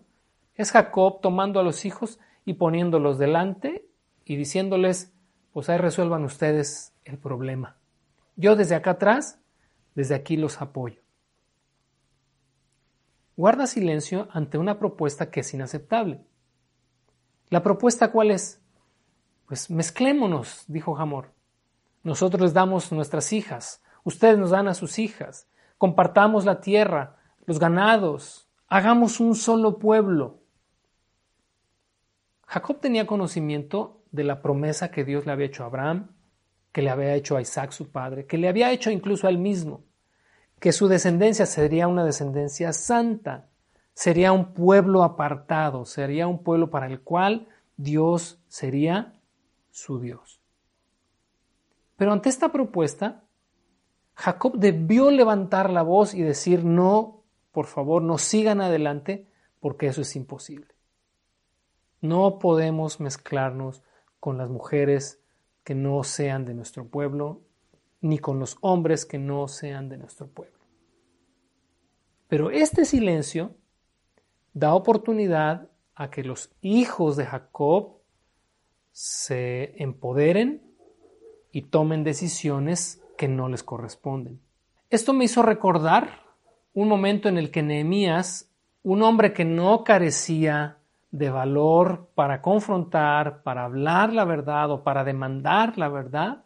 [0.54, 3.86] es Jacob tomando a los hijos y poniéndolos delante
[4.24, 5.12] y diciéndoles,
[5.52, 7.76] pues ahí resuelvan ustedes el problema.
[8.36, 9.40] Yo desde acá atrás,
[9.94, 11.02] desde aquí los apoyo.
[13.36, 16.20] Guarda silencio ante una propuesta que es inaceptable.
[17.50, 18.60] ¿La propuesta cuál es?
[19.46, 21.32] Pues mezclémonos, dijo Hamor.
[22.02, 27.58] Nosotros les damos nuestras hijas, ustedes nos dan a sus hijas, compartamos la tierra, los
[27.58, 30.40] ganados, hagamos un solo pueblo.
[32.46, 36.12] Jacob tenía conocimiento de la promesa que Dios le había hecho a Abraham,
[36.72, 39.38] que le había hecho a Isaac su padre, que le había hecho incluso a él
[39.38, 39.84] mismo,
[40.60, 43.47] que su descendencia sería una descendencia santa,
[43.98, 49.18] sería un pueblo apartado, sería un pueblo para el cual Dios sería
[49.72, 50.40] su Dios.
[51.96, 53.24] Pero ante esta propuesta,
[54.14, 59.26] Jacob debió levantar la voz y decir, no, por favor, no sigan adelante
[59.58, 60.76] porque eso es imposible.
[62.00, 63.82] No podemos mezclarnos
[64.20, 65.20] con las mujeres
[65.64, 67.40] que no sean de nuestro pueblo,
[68.00, 70.56] ni con los hombres que no sean de nuestro pueblo.
[72.28, 73.56] Pero este silencio
[74.58, 77.98] da oportunidad a que los hijos de Jacob
[78.92, 80.62] se empoderen
[81.52, 84.40] y tomen decisiones que no les corresponden.
[84.90, 86.22] Esto me hizo recordar
[86.74, 88.50] un momento en el que Nehemías,
[88.82, 90.78] un hombre que no carecía
[91.10, 96.44] de valor para confrontar, para hablar la verdad o para demandar la verdad,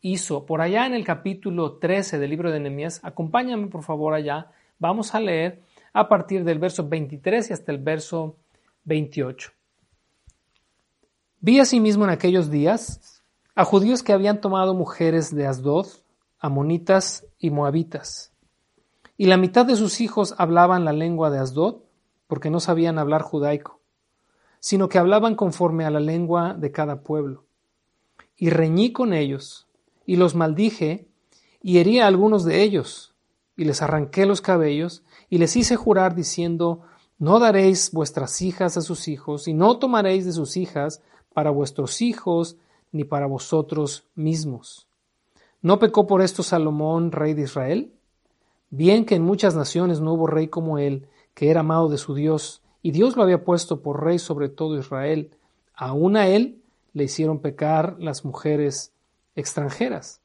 [0.00, 4.50] hizo por allá en el capítulo 13 del libro de Nehemías, acompáñame por favor allá,
[4.78, 8.36] vamos a leer a partir del verso 23 y hasta el verso
[8.84, 9.50] 28.
[11.40, 13.22] Vi asimismo en aquellos días
[13.54, 15.86] a judíos que habían tomado mujeres de Asdod,
[16.38, 18.32] amonitas y moabitas.
[19.16, 21.82] Y la mitad de sus hijos hablaban la lengua de Asdod,
[22.26, 23.80] porque no sabían hablar judaico,
[24.60, 27.44] sino que hablaban conforme a la lengua de cada pueblo.
[28.36, 29.66] Y reñí con ellos,
[30.06, 31.08] y los maldije,
[31.60, 33.14] y herí a algunos de ellos,
[33.56, 36.82] y les arranqué los cabellos, y les hice jurar diciendo,
[37.18, 42.02] no daréis vuestras hijas a sus hijos, y no tomaréis de sus hijas, para vuestros
[42.02, 42.56] hijos
[42.92, 44.88] ni para vosotros mismos.
[45.62, 47.92] ¿No pecó por esto Salomón, rey de Israel?
[48.70, 52.14] Bien que en muchas naciones no hubo rey como él, que era amado de su
[52.14, 55.30] Dios, y Dios lo había puesto por rey sobre todo Israel.
[55.74, 56.62] Aún a él
[56.92, 58.92] le hicieron pecar las mujeres
[59.36, 60.19] extranjeras.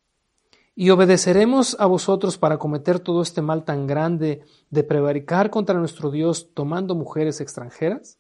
[0.78, 6.12] ¿Y obedeceremos a vosotros para cometer todo este mal tan grande de prevaricar contra nuestro
[6.12, 8.20] Dios tomando mujeres extranjeras?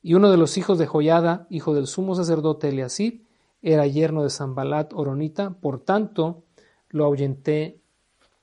[0.00, 3.24] Y uno de los hijos de Joyada, hijo del sumo sacerdote Eliasib,
[3.60, 6.44] era yerno de Zambalat Oronita, por tanto
[6.90, 7.80] lo ahuyenté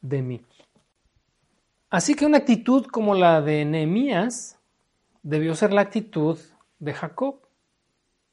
[0.01, 0.41] de mí.
[1.89, 4.59] Así que una actitud como la de Nehemías
[5.23, 6.37] debió ser la actitud
[6.79, 7.35] de Jacob.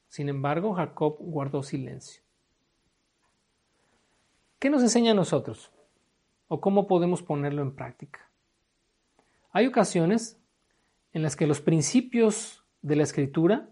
[0.08, 2.22] Sin embargo, Jacob guardó silencio.
[4.58, 5.70] ¿Qué nos enseña a nosotros?
[6.48, 8.28] ¿O cómo podemos ponerlo en práctica?
[9.52, 10.40] Hay ocasiones
[11.12, 13.68] en las que los principios de la escritura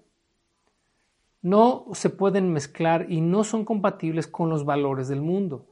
[1.43, 5.67] no se pueden mezclar y no son compatibles con los valores del mundo.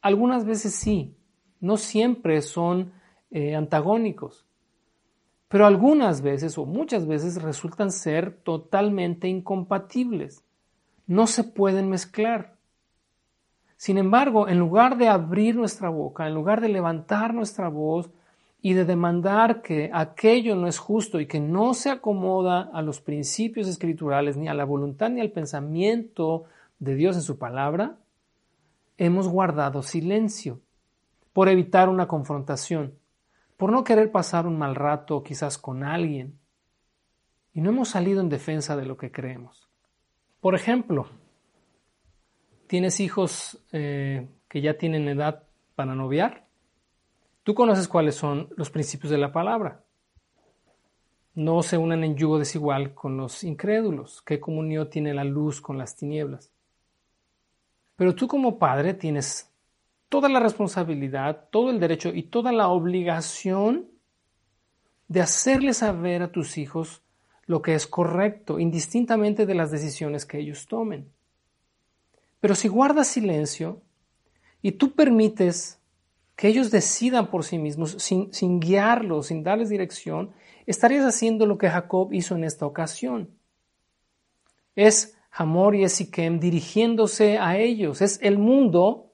[0.00, 1.16] Algunas veces sí,
[1.60, 2.92] no siempre son
[3.30, 4.46] eh, antagónicos,
[5.48, 10.44] pero algunas veces o muchas veces resultan ser totalmente incompatibles.
[11.06, 12.57] No se pueden mezclar.
[13.78, 18.10] Sin embargo, en lugar de abrir nuestra boca, en lugar de levantar nuestra voz
[18.60, 23.00] y de demandar que aquello no es justo y que no se acomoda a los
[23.00, 26.42] principios escriturales, ni a la voluntad ni al pensamiento
[26.80, 27.98] de Dios en su palabra,
[28.96, 30.60] hemos guardado silencio
[31.32, 32.94] por evitar una confrontación,
[33.56, 36.36] por no querer pasar un mal rato quizás con alguien,
[37.54, 39.68] y no hemos salido en defensa de lo que creemos.
[40.40, 41.06] Por ejemplo,
[42.68, 45.42] tienes hijos eh, que ya tienen edad
[45.74, 46.48] para noviar,
[47.48, 49.82] Tú conoces cuáles son los principios de la palabra.
[51.34, 54.20] No se unan en yugo desigual con los incrédulos.
[54.20, 56.52] ¿Qué comunión tiene la luz con las tinieblas?
[57.96, 59.50] Pero tú como padre tienes
[60.10, 63.86] toda la responsabilidad, todo el derecho y toda la obligación
[65.06, 67.00] de hacerle saber a tus hijos
[67.46, 71.10] lo que es correcto, indistintamente de las decisiones que ellos tomen.
[72.40, 73.82] Pero si guardas silencio
[74.62, 75.80] y tú permites
[76.36, 80.30] que ellos decidan por sí mismos, sin, guiarlos, sin darles dirección,
[80.66, 83.30] estarías haciendo lo que Jacob hizo en esta ocasión.
[84.76, 88.00] Es Hamor y Siquem dirigiéndose a ellos.
[88.02, 89.10] Es el mundo,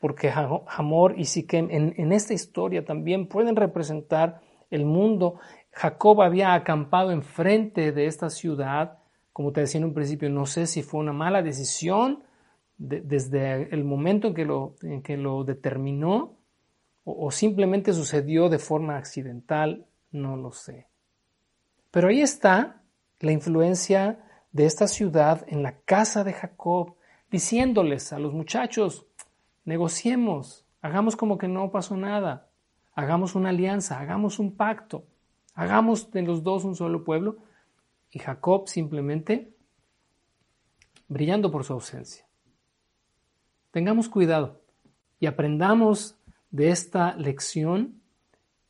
[0.00, 5.38] porque Hamor y Siquem en, en esta historia también pueden representar el mundo.
[5.70, 8.98] Jacob había acampado enfrente de esta ciudad,
[9.34, 12.22] como te decía en un principio, no sé si fue una mala decisión,
[12.78, 16.38] desde el momento en que lo, en que lo determinó
[17.04, 20.86] o, o simplemente sucedió de forma accidental, no lo sé.
[21.90, 22.82] Pero ahí está
[23.18, 24.20] la influencia
[24.52, 26.94] de esta ciudad en la casa de Jacob,
[27.28, 29.04] diciéndoles a los muchachos,
[29.64, 32.50] negociemos, hagamos como que no pasó nada,
[32.94, 35.06] hagamos una alianza, hagamos un pacto,
[35.54, 37.38] hagamos de los dos un solo pueblo.
[38.14, 39.52] Y Jacob simplemente
[41.08, 42.24] brillando por su ausencia.
[43.72, 44.62] Tengamos cuidado
[45.18, 46.16] y aprendamos
[46.52, 48.00] de esta lección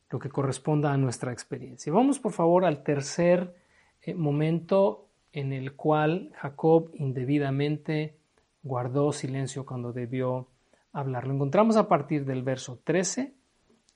[0.09, 1.93] lo que corresponda a nuestra experiencia.
[1.93, 3.55] Vamos por favor al tercer
[4.01, 8.17] eh, momento en el cual Jacob indebidamente
[8.63, 10.47] guardó silencio cuando debió
[10.91, 11.27] hablar.
[11.27, 13.33] Lo encontramos a partir del verso 13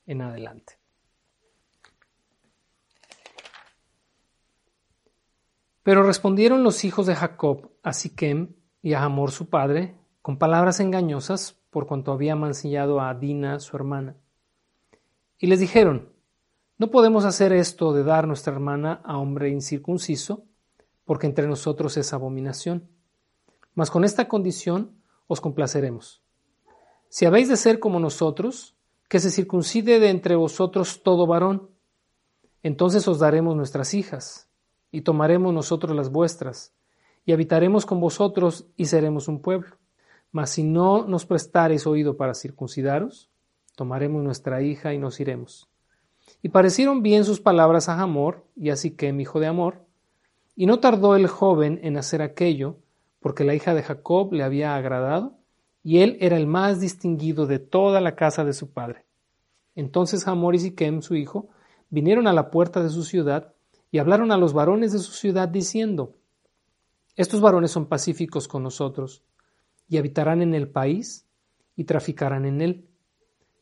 [0.06, 0.79] en adelante.
[5.84, 10.80] Pero respondieron los hijos de Jacob a Siquem y a Hamor su padre, con palabras
[10.80, 14.16] engañosas, por cuanto había mancillado a Dina, su hermana.
[15.38, 16.10] Y les dijeron,
[16.78, 20.46] No podemos hacer esto de dar nuestra hermana a hombre incircunciso,
[21.06, 22.90] porque entre nosotros es abominación.
[23.74, 26.22] Mas con esta condición os complaceremos.
[27.08, 28.76] Si habéis de ser como nosotros,
[29.10, 31.72] que se circuncide de entre vosotros todo varón.
[32.62, 34.49] Entonces os daremos nuestras hijas,
[34.92, 36.74] y tomaremos nosotros las vuestras,
[37.26, 39.78] y habitaremos con vosotros, y seremos un pueblo.
[40.32, 43.30] Mas si no nos prestareis oído para circuncidaros,
[43.76, 45.70] tomaremos nuestra hija y nos iremos.
[46.42, 49.86] Y parecieron bien sus palabras a Hamor y a Siquem, hijo de Amor,
[50.56, 52.78] y no tardó el joven en hacer aquello,
[53.20, 55.38] porque la hija de Jacob le había agradado,
[55.84, 59.06] y él era el más distinguido de toda la casa de su padre.
[59.76, 61.50] Entonces Hamor y Siquem, su hijo,
[61.90, 63.54] vinieron a la puerta de su ciudad
[63.92, 66.16] y hablaron a los varones de su ciudad diciendo,
[67.16, 69.24] Estos varones son pacíficos con nosotros,
[69.90, 71.26] y habitarán en el país
[71.76, 72.88] y traficarán en él,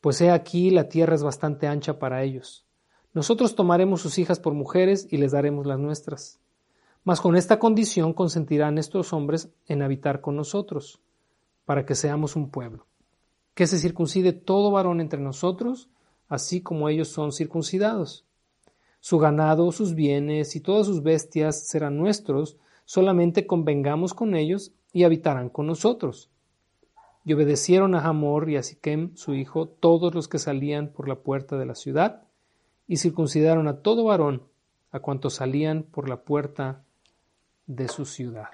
[0.01, 2.65] pues he aquí la tierra es bastante ancha para ellos.
[3.13, 6.39] Nosotros tomaremos sus hijas por mujeres y les daremos las nuestras.
[7.03, 10.99] Mas con esta condición consentirán estos hombres en habitar con nosotros,
[11.65, 12.85] para que seamos un pueblo.
[13.53, 15.89] Que se circuncide todo varón entre nosotros,
[16.27, 18.26] así como ellos son circuncidados.
[19.07, 25.05] Su ganado, sus bienes y todas sus bestias serán nuestros, solamente convengamos con ellos y
[25.05, 26.29] habitarán con nosotros.
[27.23, 31.15] Y obedecieron a Hamor y a Siquem, su hijo, todos los que salían por la
[31.15, 32.23] puerta de la ciudad,
[32.85, 34.43] y circuncidaron a todo varón,
[34.91, 36.83] a cuantos salían por la puerta
[37.65, 38.49] de su ciudad.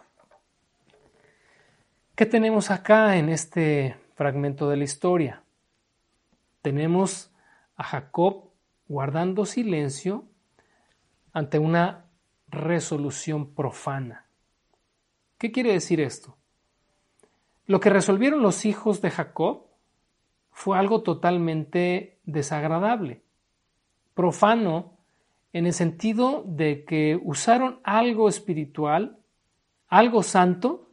[2.14, 5.42] ¿Qué tenemos acá en este fragmento de la historia?
[6.62, 7.32] Tenemos
[7.76, 8.52] a Jacob
[8.88, 10.26] guardando silencio
[11.34, 12.06] ante una
[12.48, 14.28] resolución profana.
[15.38, 16.38] ¿Qué quiere decir esto?
[17.66, 19.66] Lo que resolvieron los hijos de Jacob
[20.52, 23.24] fue algo totalmente desagradable,
[24.14, 24.94] profano
[25.52, 29.18] en el sentido de que usaron algo espiritual,
[29.88, 30.90] algo santo,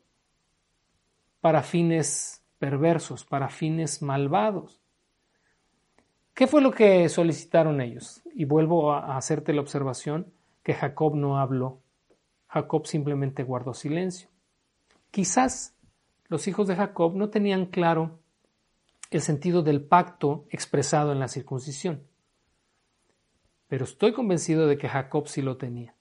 [1.41, 4.80] para fines perversos, para fines malvados.
[6.41, 8.23] ¿Qué fue lo que solicitaron ellos?
[8.35, 10.33] Y vuelvo a hacerte la observación
[10.63, 11.83] que Jacob no habló.
[12.47, 14.31] Jacob simplemente guardó silencio.
[15.11, 15.77] Quizás
[16.29, 18.21] los hijos de Jacob no tenían claro
[19.11, 22.09] el sentido del pacto expresado en la circuncisión
[23.69, 25.95] pero estoy convencido de que Jacob sí lo tenía,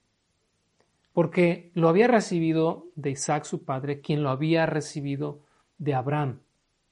[1.13, 5.41] porque lo había recibido de Isaac su padre, quien lo había recibido
[5.77, 6.39] de Abraham,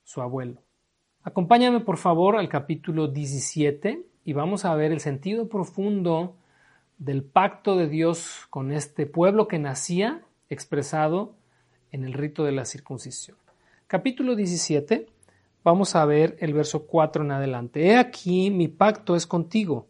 [0.03, 0.66] su abuelo.
[1.27, 6.37] Acompáñame por favor al capítulo 17 y vamos a ver el sentido profundo
[6.99, 11.35] del pacto de Dios con este pueblo que nacía expresado
[11.91, 13.35] en el rito de la circuncisión.
[13.87, 15.07] Capítulo 17,
[15.65, 17.87] vamos a ver el verso 4 en adelante.
[17.87, 19.85] He aquí mi pacto es contigo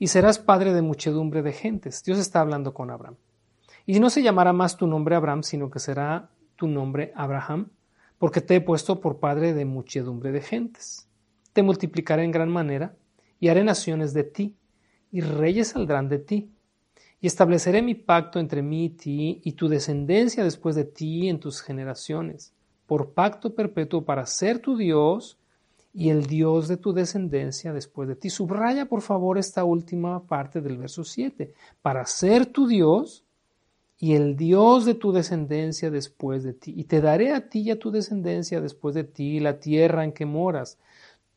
[0.00, 2.02] y serás padre de muchedumbre de gentes.
[2.02, 3.14] Dios está hablando con Abraham.
[3.86, 7.68] Y no se llamará más tu nombre Abraham, sino que será tu nombre Abraham,
[8.24, 11.06] porque te he puesto por padre de muchedumbre de gentes.
[11.52, 12.96] Te multiplicaré en gran manera,
[13.38, 14.56] y haré naciones de ti,
[15.12, 16.50] y reyes saldrán de ti.
[17.20, 21.38] Y estableceré mi pacto entre mí y ti, y tu descendencia después de ti en
[21.38, 22.54] tus generaciones,
[22.86, 25.38] por pacto perpetuo para ser tu Dios
[25.92, 28.30] y el Dios de tu descendencia después de ti.
[28.30, 31.52] Subraya por favor esta última parte del verso 7.
[31.82, 33.23] Para ser tu Dios
[34.04, 36.74] y el Dios de tu descendencia después de ti.
[36.76, 40.12] Y te daré a ti y a tu descendencia después de ti la tierra en
[40.12, 40.76] que moras,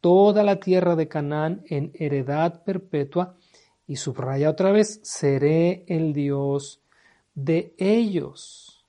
[0.01, 3.37] toda la tierra de Canaán en heredad perpetua.
[3.87, 6.81] Y subraya otra vez, seré el Dios
[7.35, 8.85] de ellos.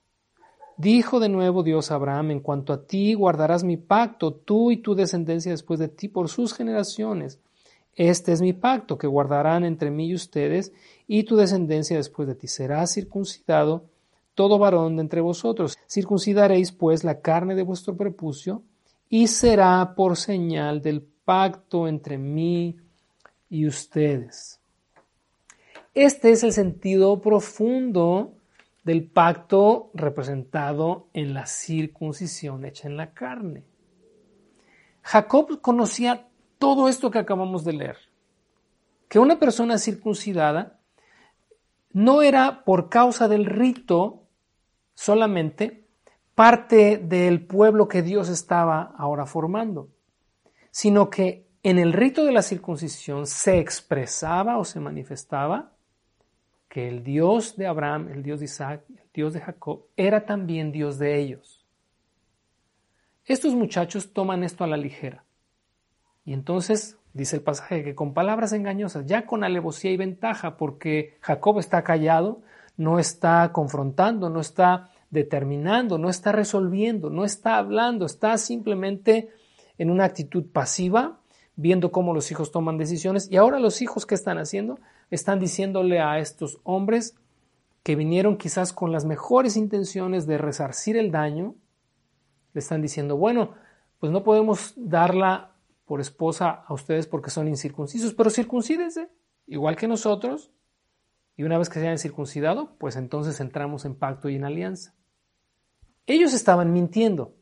[0.76, 4.78] Dijo de nuevo Dios a Abraham, en cuanto a ti guardarás mi pacto, tú y
[4.78, 7.38] tu descendencia después de ti por sus generaciones.
[7.98, 10.72] Este es mi pacto que guardarán entre mí y ustedes
[11.08, 12.46] y tu descendencia después de ti.
[12.46, 13.86] Será circuncidado
[14.36, 15.76] todo varón de entre vosotros.
[15.90, 18.62] Circuncidaréis pues la carne de vuestro prepucio
[19.08, 22.76] y será por señal del pacto entre mí
[23.50, 24.60] y ustedes.
[25.92, 28.34] Este es el sentido profundo
[28.84, 33.64] del pacto representado en la circuncisión hecha en la carne.
[35.02, 36.27] Jacob conocía
[36.58, 37.96] todo esto que acabamos de leer,
[39.08, 40.78] que una persona circuncidada
[41.92, 44.24] no era por causa del rito
[44.94, 45.86] solamente
[46.34, 49.88] parte del pueblo que Dios estaba ahora formando,
[50.70, 55.72] sino que en el rito de la circuncisión se expresaba o se manifestaba
[56.68, 60.70] que el Dios de Abraham, el Dios de Isaac, el Dios de Jacob, era también
[60.70, 61.66] Dios de ellos.
[63.24, 65.24] Estos muchachos toman esto a la ligera.
[66.28, 71.16] Y entonces, dice el pasaje, que con palabras engañosas, ya con alevosía y ventaja, porque
[71.22, 72.42] Jacob está callado,
[72.76, 79.30] no está confrontando, no está determinando, no está resolviendo, no está hablando, está simplemente
[79.78, 81.18] en una actitud pasiva,
[81.56, 83.32] viendo cómo los hijos toman decisiones.
[83.32, 84.78] Y ahora los hijos, ¿qué están haciendo?
[85.10, 87.16] Están diciéndole a estos hombres
[87.82, 91.54] que vinieron quizás con las mejores intenciones de resarcir el daño,
[92.52, 93.54] le están diciendo, bueno,
[93.98, 95.54] pues no podemos darla
[95.88, 99.08] por esposa a ustedes porque son incircuncisos, pero circuncídense,
[99.46, 100.52] igual que nosotros,
[101.34, 104.94] y una vez que se hayan circuncidado, pues entonces entramos en pacto y en alianza.
[106.06, 107.34] Ellos estaban mintiendo,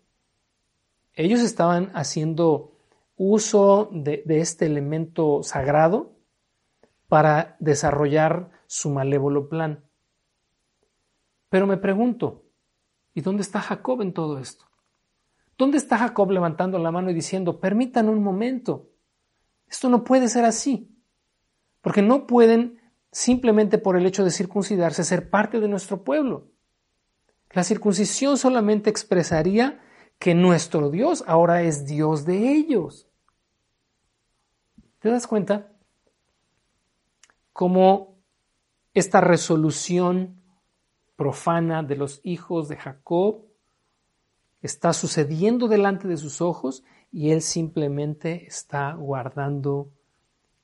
[1.15, 2.79] ellos estaban haciendo
[3.17, 6.13] uso de, de este elemento sagrado
[7.09, 9.85] para desarrollar su malévolo plan.
[11.49, 12.45] Pero me pregunto,
[13.13, 14.66] ¿y dónde está Jacob en todo esto?
[15.59, 18.91] ¿Dónde está Jacob levantando la mano y diciendo, permitan un momento,
[19.67, 20.95] esto no puede ser así?
[21.81, 22.81] Porque no pueden
[23.11, 26.51] simplemente por el hecho de circuncidarse ser parte de nuestro pueblo.
[27.53, 29.81] La circuncisión solamente expresaría
[30.19, 33.09] que nuestro Dios ahora es Dios de ellos.
[34.99, 35.73] ¿Te das cuenta?
[37.53, 38.19] Cómo
[38.93, 40.43] esta resolución
[41.17, 43.47] profana de los hijos de Jacob
[44.63, 46.83] está sucediendo delante de sus ojos
[47.13, 49.89] y él simplemente está guardando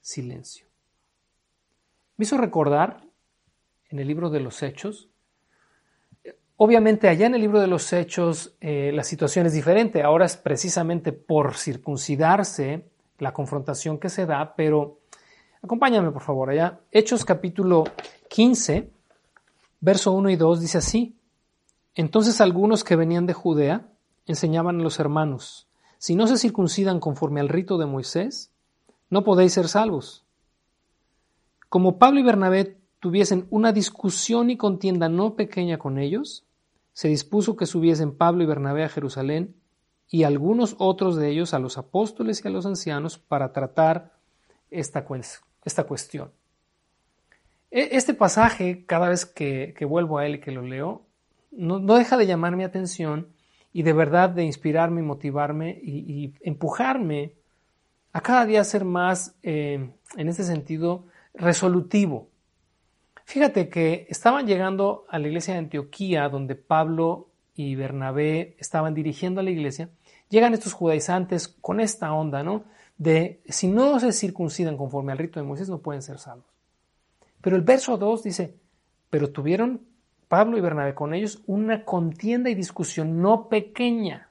[0.00, 0.66] silencio.
[2.16, 3.04] Me hizo recordar
[3.88, 5.08] en el libro de los Hechos,
[6.56, 10.36] obviamente allá en el libro de los Hechos eh, la situación es diferente, ahora es
[10.36, 12.88] precisamente por circuncidarse
[13.18, 15.00] la confrontación que se da, pero
[15.62, 17.84] acompáñame por favor allá, Hechos capítulo
[18.28, 18.90] 15,
[19.80, 21.16] verso 1 y 2 dice así,
[21.94, 23.88] entonces algunos que venían de Judea
[24.26, 25.68] enseñaban a los hermanos,
[25.98, 28.50] si no se circuncidan conforme al rito de Moisés,
[29.08, 30.24] no podéis ser salvos.
[31.68, 36.44] Como Pablo y Bernabé tuviesen una discusión y contienda no pequeña con ellos,
[36.92, 39.54] se dispuso que subiesen Pablo y Bernabé a Jerusalén
[40.08, 44.12] y algunos otros de ellos a los apóstoles y a los ancianos para tratar
[44.70, 46.30] esta, cuestión.
[47.70, 51.06] E, este pasaje, cada vez que, vuelvo a él y que lo leo,
[51.52, 53.28] no, deja de llamar mi atención
[53.72, 57.34] y de verdad de inspirarme y motivarme y, empujarme
[58.12, 62.28] a cada día ser más, eh, en este sentido, resolutivo.
[63.24, 69.40] Fíjate que estaban llegando a la iglesia de Antioquía, donde Pablo y Bernabé estaban dirigiendo
[69.40, 69.88] a la iglesia,
[70.28, 72.64] llegan estos judaizantes con esta onda, ¿no?
[72.98, 76.46] De si no se circuncidan conforme al rito de Moisés, no pueden ser salvos.
[77.40, 78.54] Pero el verso 2 dice,
[79.10, 79.80] pero tuvieron
[80.32, 84.30] Pablo y Bernabé con ellos una contienda y discusión no pequeña.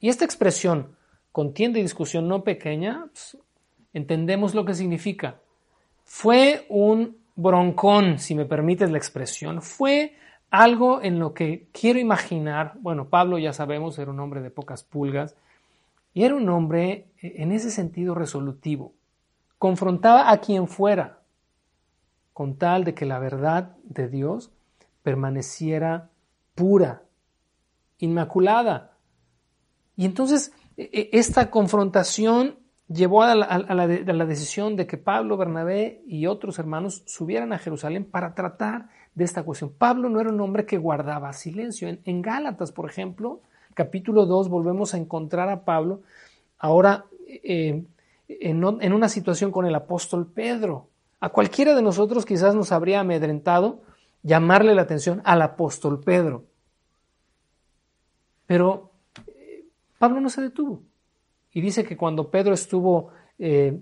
[0.00, 0.96] Y esta expresión,
[1.32, 3.38] contienda y discusión no pequeña, pues,
[3.94, 5.36] entendemos lo que significa.
[6.04, 10.14] Fue un broncón, si me permites la expresión, fue
[10.50, 14.84] algo en lo que quiero imaginar, bueno, Pablo ya sabemos, era un hombre de pocas
[14.84, 15.34] pulgas,
[16.12, 18.92] y era un hombre eh, en ese sentido resolutivo.
[19.58, 21.20] Confrontaba a quien fuera,
[22.34, 24.52] con tal de que la verdad de Dios
[25.02, 26.10] permaneciera
[26.54, 27.02] pura,
[27.98, 28.96] inmaculada.
[29.96, 32.56] Y entonces e, e, esta confrontación
[32.88, 38.34] llevó a la, decisión de que Pablo, Bernabé y otros hermanos subieran a Jerusalén para
[38.34, 39.72] tratar de esta cuestión.
[39.76, 41.88] Pablo no era un hombre que guardaba silencio.
[42.04, 43.40] En, Gálatas, por ejemplo,
[43.74, 46.02] capítulo 2, volvemos a encontrar a Pablo
[46.58, 47.84] ahora eh,
[48.28, 50.88] en, en una situación con el apóstol Pedro.
[51.20, 53.82] A cualquiera de nosotros quizás nos habría amedrentado
[54.22, 56.44] llamarle la atención al apóstol Pedro.
[58.46, 58.92] Pero
[59.26, 59.66] eh,
[59.98, 60.82] Pablo no se detuvo.
[61.52, 63.78] Y dice que cuando Pedro estuvo, eh,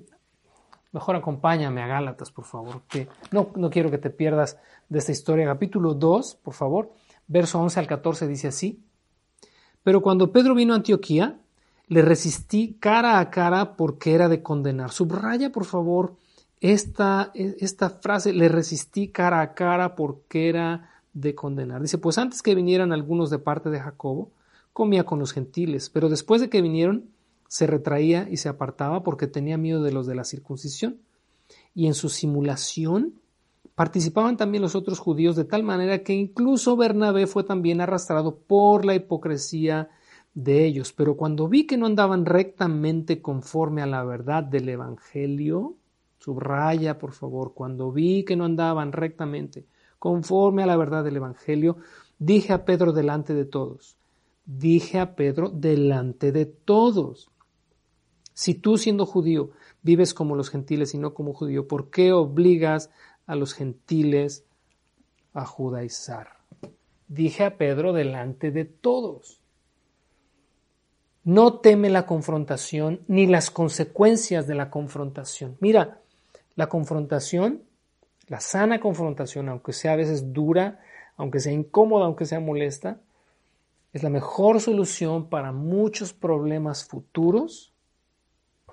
[0.93, 5.12] mejor acompáñame a Gálatas, por favor, que no, no quiero que te pierdas de esta
[5.12, 5.47] historia.
[5.47, 6.93] Capítulo 2, por favor,
[7.26, 8.82] verso 11 al 14 dice así.
[9.82, 11.38] Pero cuando Pedro vino a Antioquía,
[11.86, 14.91] le resistí cara a cara porque era de condenar.
[14.91, 16.16] Subraya, por favor,
[16.61, 21.82] esta, esta frase, le resistí cara a cara porque era de condenar.
[21.82, 24.30] Dice, pues antes que vinieran algunos de parte de Jacobo,
[24.72, 27.06] comía con los gentiles, pero después de que vinieron,
[27.48, 30.98] se retraía y se apartaba porque tenía miedo de los de la circuncisión.
[31.74, 33.14] Y en su simulación
[33.74, 38.84] participaban también los otros judíos de tal manera que incluso Bernabé fue también arrastrado por
[38.84, 39.88] la hipocresía
[40.34, 40.92] de ellos.
[40.92, 45.74] Pero cuando vi que no andaban rectamente conforme a la verdad del Evangelio,
[46.21, 49.64] Subraya, por favor, cuando vi que no andaban rectamente,
[49.99, 51.79] conforme a la verdad del Evangelio,
[52.18, 53.97] dije a Pedro delante de todos,
[54.45, 57.31] dije a Pedro delante de todos,
[58.33, 59.51] Si tú siendo judío
[59.83, 62.91] vives como los gentiles y no como judío, ¿por qué obligas
[63.27, 64.45] a los gentiles
[65.35, 66.39] a judaizar?
[67.09, 69.41] Dije a Pedro delante de todos.
[71.25, 75.57] No teme la confrontación ni las consecuencias de la confrontación.
[75.61, 76.01] Mira,
[76.61, 77.62] la confrontación,
[78.26, 80.78] la sana confrontación, aunque sea a veces dura,
[81.16, 83.00] aunque sea incómoda, aunque sea molesta,
[83.94, 87.72] es la mejor solución para muchos problemas futuros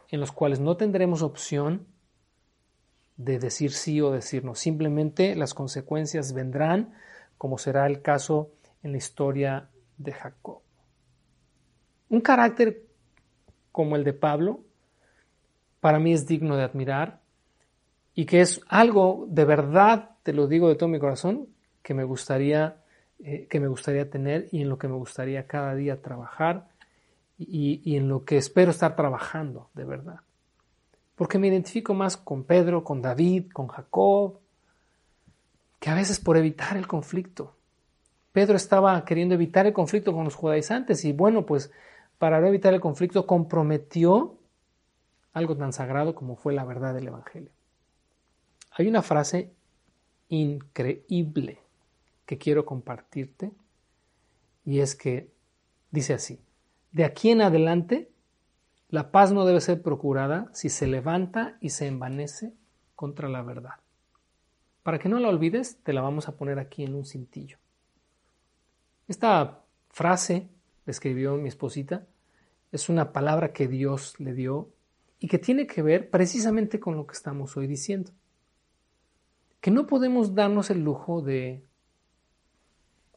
[0.09, 1.87] en los cuales no tendremos opción
[3.15, 4.53] de decir sí o decir no.
[4.53, 6.93] Simplemente las consecuencias vendrán,
[7.37, 8.51] como será el caso
[8.83, 10.59] en la historia de Jacob.
[12.09, 12.83] Un carácter
[13.71, 14.59] como el de Pablo,
[15.79, 17.21] para mí es digno de admirar
[18.17, 21.49] y que es algo de verdad, te lo digo de todo mi corazón,
[21.83, 22.77] que me gustaría,
[23.19, 26.67] eh, que me gustaría tener y en lo que me gustaría cada día trabajar
[27.37, 30.21] y, en lo que espero estar trabajando de verdad.
[31.13, 34.39] Porque me identifico más con Pedro, con David, con Jacob,
[35.79, 37.55] que a veces por evitar el conflicto.
[38.31, 41.71] Pedro estaba queriendo evitar el conflicto con los judaizantes y bueno, pues
[42.17, 44.39] para no evitar el conflicto comprometió
[45.33, 47.51] algo tan sagrado como fue la verdad del Evangelio.
[48.77, 49.55] Hay una frase
[50.29, 51.59] increíble
[52.27, 53.51] que quiero compartirte
[54.65, 55.31] y es que
[55.89, 56.39] dice así,
[56.91, 58.11] de aquí en adelante,
[58.89, 62.53] la paz no debe ser procurada si se levanta y se envanece
[62.95, 63.79] contra la verdad.
[64.83, 67.57] Para que no la olvides, te la vamos a poner aquí en un cintillo.
[69.07, 70.49] Esta frase,
[70.85, 72.05] escribió mi esposita,
[72.71, 74.69] es una palabra que Dios le dio
[75.17, 78.11] y que tiene que ver precisamente con lo que estamos hoy diciendo.
[79.67, 81.61] Que no podemos darnos el lujo de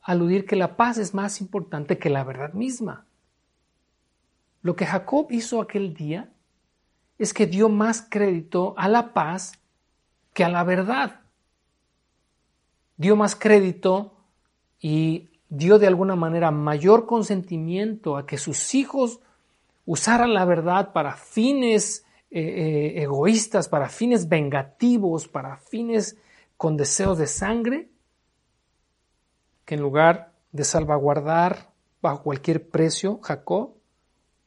[0.02, 3.06] aludir que la paz es más importante que la verdad misma.
[4.60, 6.28] Lo que Jacob hizo aquel día
[7.20, 9.60] es que dio más crédito a la paz
[10.34, 11.20] que a la verdad.
[12.96, 14.16] Dio más crédito
[14.80, 19.20] y dio de alguna manera mayor consentimiento a que sus hijos
[19.86, 26.16] usaran la verdad para fines eh, eh, egoístas, para fines vengativos, para fines
[26.60, 27.90] con deseos de sangre,
[29.64, 33.76] que en lugar de salvaguardar bajo cualquier precio, Jacob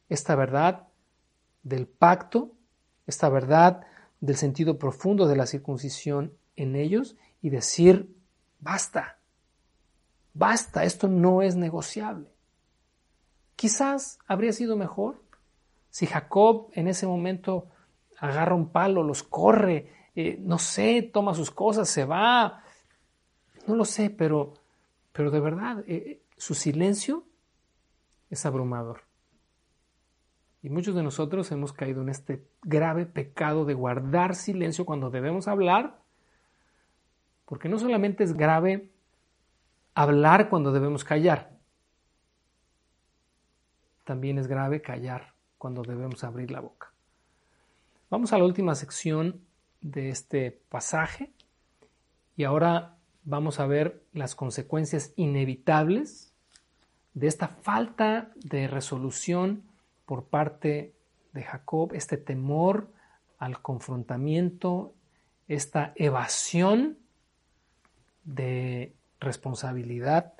[0.09, 0.89] esta verdad
[1.64, 2.51] del pacto,
[3.07, 3.88] esta verdad
[4.22, 8.16] del sentido profundo de la circuncisión en ellos y decir,
[8.59, 9.18] basta,
[10.36, 12.30] basta, esto no es negociable.
[13.55, 15.20] Quizás habría sido mejor
[15.89, 17.70] si Jacob en ese momento
[18.20, 22.64] agarra un palo, los corre, eh, no sé, toma sus cosas, se va,
[23.68, 24.53] no lo sé, pero,
[25.11, 27.24] pero de verdad, eh, su silencio
[28.30, 29.01] es abrumador.
[30.61, 35.47] Y muchos de nosotros hemos caído en este grave pecado de guardar silencio cuando debemos
[35.47, 35.99] hablar,
[37.45, 38.89] porque no solamente es grave
[39.93, 41.57] hablar cuando debemos callar,
[44.03, 46.91] también es grave callar cuando debemos abrir la boca.
[48.09, 49.41] Vamos a la última sección
[49.84, 51.32] de este pasaje
[52.36, 56.34] y ahora vamos a ver las consecuencias inevitables
[57.14, 59.64] de esta falta de resolución
[60.06, 60.94] por parte
[61.34, 62.90] de Jacob, este temor
[63.38, 64.94] al confrontamiento,
[65.48, 66.98] esta evasión
[68.24, 70.34] de responsabilidad.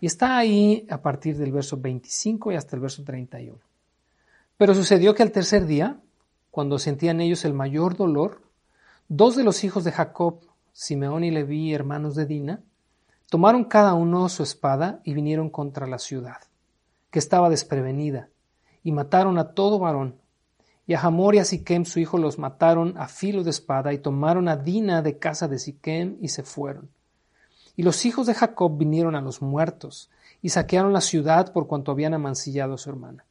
[0.00, 3.58] Y está ahí a partir del verso 25 y hasta el verso 31.
[4.56, 6.00] Pero sucedió que al tercer día,
[6.50, 8.42] cuando sentían ellos el mayor dolor,
[9.10, 10.38] dos de los hijos de Jacob,
[10.72, 12.60] Simeón y Leví, hermanos de Dina,
[13.28, 16.36] tomaron cada uno su espada y vinieron contra la ciudad,
[17.10, 18.28] que estaba desprevenida,
[18.84, 20.20] y mataron a todo varón.
[20.86, 23.98] Y a Hamor y a Siquem su hijo los mataron a filo de espada y
[23.98, 26.88] tomaron a Dina de casa de Siquem y se fueron.
[27.74, 30.08] Y los hijos de Jacob vinieron a los muertos
[30.40, 33.24] y saquearon la ciudad por cuanto habían amancillado a su hermana.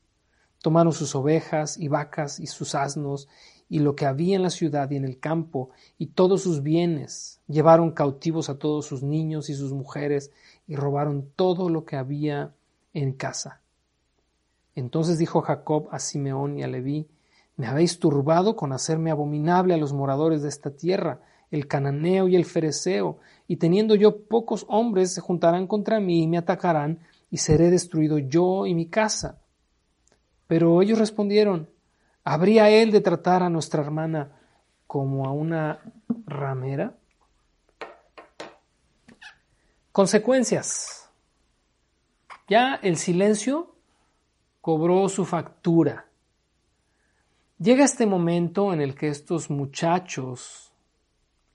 [0.62, 3.30] Tomaron sus ovejas y vacas y sus asnos
[3.70, 7.40] y lo que había en la ciudad y en el campo y todos sus bienes.
[7.48, 10.32] Llevaron cautivos a todos sus niños y sus mujeres
[10.68, 12.54] y robaron todo lo que había
[12.94, 13.62] en casa.
[14.74, 17.08] Entonces dijo Jacob a Simeón y a Leví,
[17.58, 22.36] Me habéis turbado con hacerme abominable a los moradores de esta tierra, el cananeo y
[22.36, 27.00] el fereceo, y teniendo yo pocos hombres se juntarán contra mí y me atacarán,
[27.30, 29.42] y seré destruido yo y mi casa.
[30.48, 31.70] Pero ellos respondieron,
[32.24, 34.32] ¿habría él de tratar a nuestra hermana
[34.88, 35.80] como a una
[36.26, 36.96] ramera?
[39.92, 41.10] Consecuencias.
[42.48, 43.76] Ya el silencio
[44.62, 46.06] cobró su factura.
[47.60, 50.74] Llega este momento en el que estos muchachos,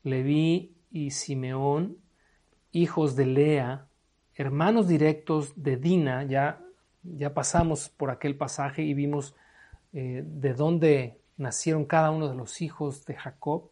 [0.02, 1.96] Leví y Simeón,
[2.72, 3.88] hijos de Lea,
[4.34, 6.60] hermanos directos de Dina, ya,
[7.02, 9.34] ya pasamos por aquel pasaje y vimos
[9.94, 13.70] eh, de dónde nacieron cada uno de los hijos de Jacob,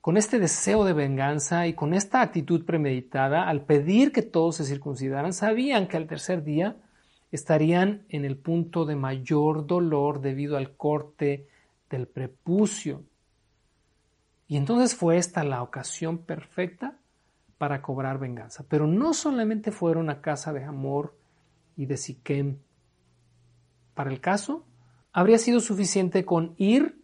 [0.00, 4.64] con este deseo de venganza y con esta actitud premeditada, al pedir que todos se
[4.64, 6.76] circuncidaran, sabían que al tercer día
[7.32, 11.48] estarían en el punto de mayor dolor debido al corte
[11.88, 13.02] del prepucio.
[14.46, 16.98] Y entonces fue esta la ocasión perfecta
[17.56, 18.64] para cobrar venganza.
[18.68, 21.16] Pero no solamente fueron a casa de Amor
[21.76, 22.58] y de Siquem.
[23.94, 24.64] Para el caso,
[25.12, 26.98] habría sido suficiente con ir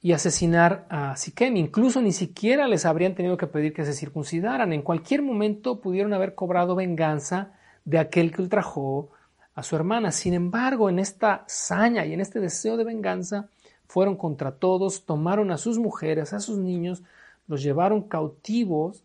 [0.00, 1.56] y asesinar a Siquem.
[1.56, 4.72] Incluso ni siquiera les habrían tenido que pedir que se circuncidaran.
[4.72, 7.52] En cualquier momento pudieron haber cobrado venganza
[7.84, 9.10] de aquel que ultrajó
[9.54, 10.12] a su hermana.
[10.12, 13.48] Sin embargo, en esta saña y en este deseo de venganza,
[13.86, 17.02] fueron contra todos, tomaron a sus mujeres, a sus niños,
[17.46, 19.04] los llevaron cautivos.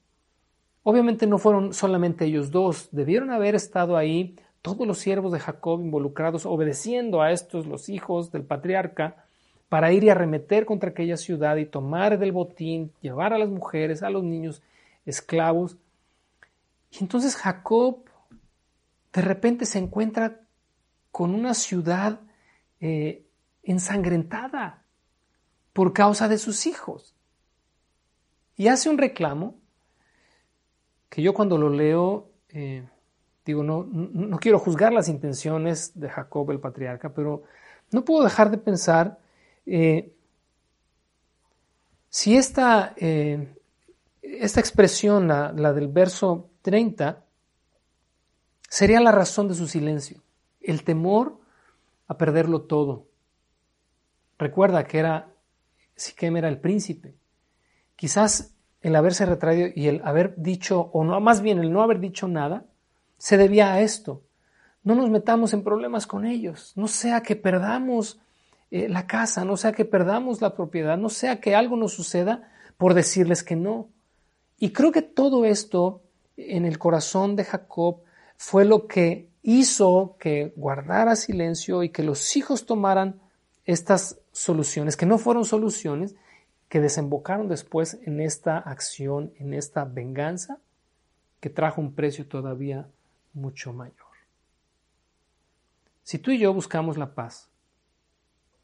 [0.83, 5.81] Obviamente no fueron solamente ellos dos, debieron haber estado ahí todos los siervos de Jacob
[5.81, 9.25] involucrados, obedeciendo a estos los hijos del patriarca,
[9.69, 14.01] para ir y arremeter contra aquella ciudad y tomar del botín, llevar a las mujeres,
[14.01, 14.63] a los niños
[15.05, 15.77] esclavos.
[16.91, 18.03] Y entonces Jacob
[19.13, 20.41] de repente se encuentra
[21.11, 22.19] con una ciudad
[22.79, 23.25] eh,
[23.63, 24.83] ensangrentada
[25.73, 27.15] por causa de sus hijos.
[28.55, 29.55] Y hace un reclamo
[31.09, 32.87] que yo cuando lo leo, eh,
[33.49, 37.43] digo, no, no quiero juzgar las intenciones de Jacob el patriarca, pero
[37.91, 39.19] no puedo dejar de pensar
[39.65, 40.13] eh,
[42.09, 43.55] si esta, eh,
[44.21, 47.23] esta expresión, la, del verso 30,
[48.67, 50.21] sería la razón de su silencio,
[50.59, 51.39] el temor
[52.07, 53.05] a perderlo todo.
[54.37, 55.33] Recuerda que era,
[55.95, 57.13] Siquem era el príncipe.
[57.95, 61.99] Quizás el haberse retraído y el haber dicho, o no, más bien el no haber
[61.99, 62.65] dicho nada,
[63.19, 64.23] se debía a esto.
[64.83, 68.19] No nos metamos en problemas con ellos, no sea que perdamos
[68.71, 72.49] eh, la casa, no sea que perdamos la propiedad, no sea que algo nos suceda
[72.77, 73.89] por decirles que no.
[74.57, 76.01] Y creo que todo esto
[76.37, 78.01] en el corazón de Jacob
[78.37, 83.19] fue lo que hizo que guardara silencio y que los hijos tomaran
[83.65, 86.15] estas soluciones, que no fueron soluciones,
[86.69, 90.59] que desembocaron después en esta acción, en esta venganza,
[91.39, 92.87] que trajo un precio todavía
[93.33, 93.95] mucho mayor.
[96.03, 97.49] Si tú y yo buscamos la paz,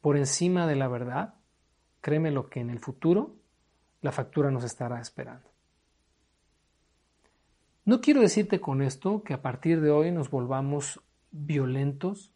[0.00, 1.34] por encima de la verdad,
[2.00, 3.36] créeme lo que en el futuro
[4.02, 5.48] la factura nos estará esperando.
[7.84, 11.00] No quiero decirte con esto que a partir de hoy nos volvamos
[11.30, 12.32] violentos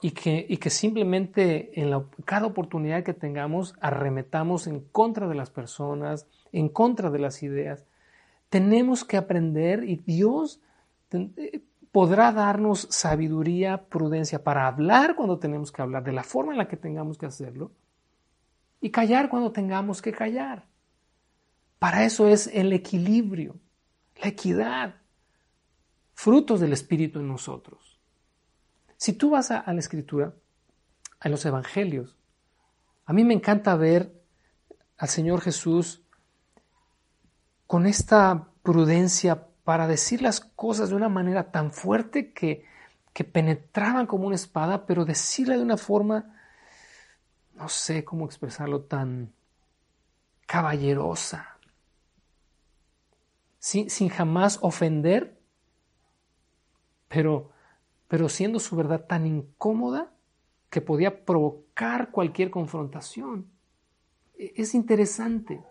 [0.00, 1.92] y que, y que simplemente en
[2.24, 7.84] cada oportunidad que tengamos arremetamos en contra de las personas, en contra de las ideas.
[8.50, 10.60] Tenemos que aprender y Dios
[11.92, 16.68] podrá darnos sabiduría, prudencia para hablar cuando tenemos que hablar, de la forma en la
[16.68, 17.72] que tengamos que hacerlo,
[18.80, 20.66] y callar cuando tengamos que callar.
[21.78, 23.56] Para eso es el equilibrio,
[24.22, 24.96] la equidad,
[26.14, 27.98] frutos del Espíritu en nosotros.
[28.96, 30.34] Si tú vas a, la Escritura,
[31.20, 32.16] a los Evangelios,
[33.06, 34.12] a mí me encanta ver
[34.96, 36.02] al Señor Jesús
[37.66, 42.64] con esta prudencia para decir las cosas de una manera tan fuerte que,
[43.12, 46.34] que penetraban como una espada, pero decirla de una forma,
[47.54, 49.30] no sé cómo expresarlo, tan
[50.46, 51.58] caballerosa,
[53.58, 55.38] sin, sin jamás ofender,
[57.08, 57.50] pero,
[58.08, 60.10] pero siendo su verdad tan incómoda
[60.70, 63.50] que podía provocar cualquier confrontación.
[64.38, 65.62] E, es interesante.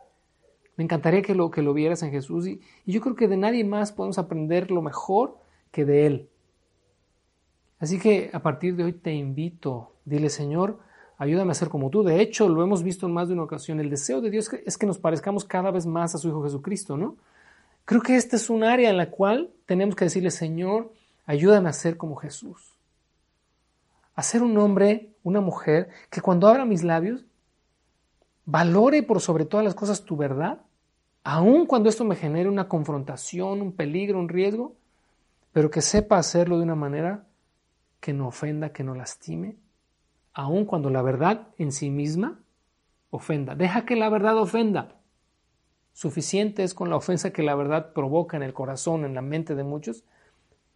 [0.78, 3.64] Me encantaría que lo, que lo vieras en Jesús y, yo creo que de nadie
[3.64, 5.38] más podemos aprender lo mejor
[5.72, 6.30] que de Él.
[7.80, 10.80] Así que a partir de hoy te invito, dile Señor,
[11.18, 12.04] ayúdame a ser como tú.
[12.04, 13.80] De hecho, lo hemos visto en más de una ocasión.
[13.80, 16.96] El deseo de Dios es que nos parezcamos cada vez más a su Hijo Jesucristo,
[16.96, 17.18] ¿no?
[17.86, 20.94] Creo que este es un área en la cual tenemos que decirle, Señor,
[21.26, 22.76] ayúdame a ser como Jesús.
[24.14, 27.26] A ser un hombre, una mujer, que cuando abra mis labios,
[28.46, 30.67] valore por sobre todas las cosas tu verdad
[31.30, 34.78] aun cuando esto me genere una confrontación, un peligro, un riesgo,
[35.52, 37.28] pero que sepa hacerlo de una manera
[38.00, 39.58] que no ofenda, que no lastime,
[40.32, 42.40] aun cuando la verdad en sí misma
[43.10, 43.56] ofenda.
[43.56, 44.96] Deja que la verdad ofenda.
[45.92, 49.54] Suficiente es con la ofensa que la verdad provoca en el corazón, en la mente
[49.54, 50.06] de muchos.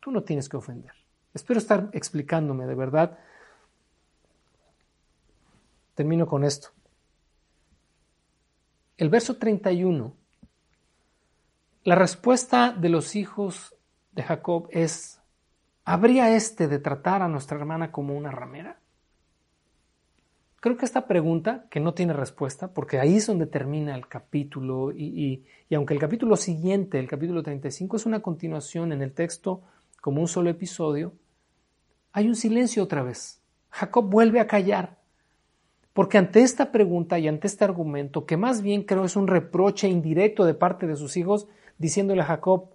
[0.02, 0.92] Tú no tienes que ofender.
[1.34, 3.18] Espero estar explicándome de verdad.
[5.96, 6.72] Termino con esto.
[8.98, 10.20] El verso 31,
[11.84, 13.76] la respuesta de los hijos
[14.12, 15.20] de Jacob es,
[15.84, 18.78] ¿habría este de tratar a nuestra hermana como una ramera?
[20.60, 24.92] Creo que esta pregunta, que no tiene respuesta, porque ahí es donde termina el capítulo,
[24.92, 29.64] y, y, aunque el capítulo siguiente, el capítulo 35, es una continuación en el texto
[30.02, 31.14] como un solo episodio,
[32.12, 33.42] hay un silencio otra vez.
[33.72, 35.00] Jacob vuelve a callar,
[35.94, 39.88] porque ante esta pregunta y ante este argumento, que más bien creo es un reproche
[39.88, 41.48] indirecto de parte de sus hijos,
[41.78, 42.70] diciéndole a Jacob,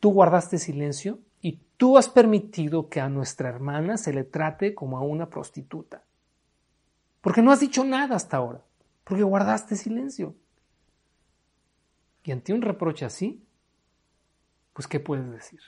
[0.00, 4.98] tú guardaste silencio y tú has permitido que a nuestra hermana se le trate como
[4.98, 6.04] a una prostituta.
[7.20, 8.62] Porque no has dicho nada hasta ahora,
[9.04, 10.34] porque guardaste silencio.
[12.24, 13.44] Y ante un reproche así,
[14.72, 15.60] pues ¿qué puedes decir?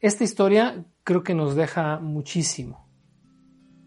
[0.00, 2.86] Esta historia creo que nos deja muchísimo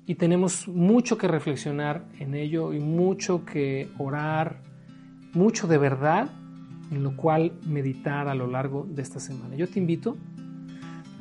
[0.06, 4.62] y tenemos mucho que reflexionar en ello y mucho que orar,
[5.34, 6.32] mucho de verdad
[6.92, 9.56] en lo cual meditar a lo largo de esta semana.
[9.56, 10.18] Yo te invito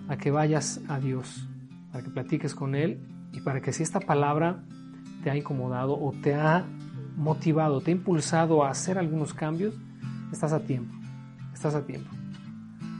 [0.08, 1.48] a que vayas a Dios,
[1.90, 3.00] para que platiques con Él
[3.32, 4.64] y para que si esta palabra
[5.22, 6.64] te ha incomodado o te ha
[7.16, 9.74] motivado, te ha impulsado a hacer algunos cambios,
[10.32, 10.94] estás a tiempo,
[11.52, 12.10] estás a tiempo.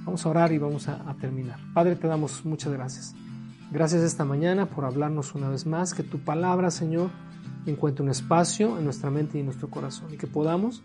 [0.04, 1.58] Vamos a orar y vamos a, a terminar.
[1.74, 3.14] Padre, te damos muchas gracias.
[3.70, 7.10] Gracias esta mañana por hablarnos una vez más, que tu palabra, Señor,
[7.66, 10.82] encuentre un espacio en nuestra mente y en nuestro corazón y que podamos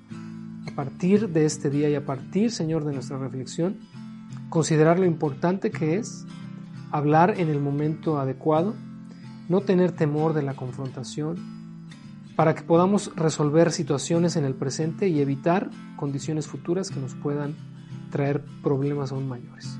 [0.67, 3.79] a partir de este día y a partir, Señor, de nuestra reflexión,
[4.49, 6.25] considerar lo importante que es
[6.91, 8.75] hablar en el momento adecuado,
[9.49, 11.37] no tener temor de la confrontación,
[12.35, 17.55] para que podamos resolver situaciones en el presente y evitar condiciones futuras que nos puedan
[18.09, 19.77] traer problemas aún mayores.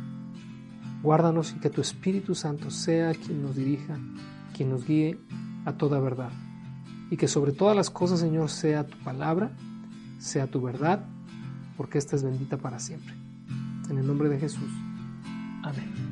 [1.02, 3.98] Guárdanos y que tu Espíritu Santo sea quien nos dirija,
[4.56, 5.18] quien nos guíe
[5.66, 6.32] a toda verdad.
[7.10, 9.52] Y que sobre todas las cosas, Señor, sea tu palabra
[10.22, 11.04] sea tu verdad,
[11.78, 13.14] porque esta es bendita para siempre.
[13.90, 14.70] En el nombre de Jesús.
[15.64, 16.12] Amén.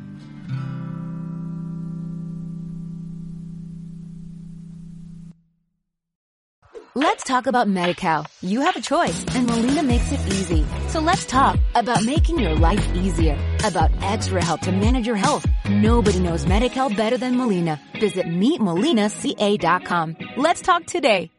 [6.95, 8.25] Let's talk about MediCal.
[8.41, 10.65] You have a choice and Molina makes it easy.
[10.87, 15.45] So let's talk about making your life easier, about extra help to manage your health.
[15.69, 17.79] Nobody knows MediCal better than Molina.
[17.99, 20.17] Visit meetmolinaca.com.
[20.35, 21.29] Let's talk today.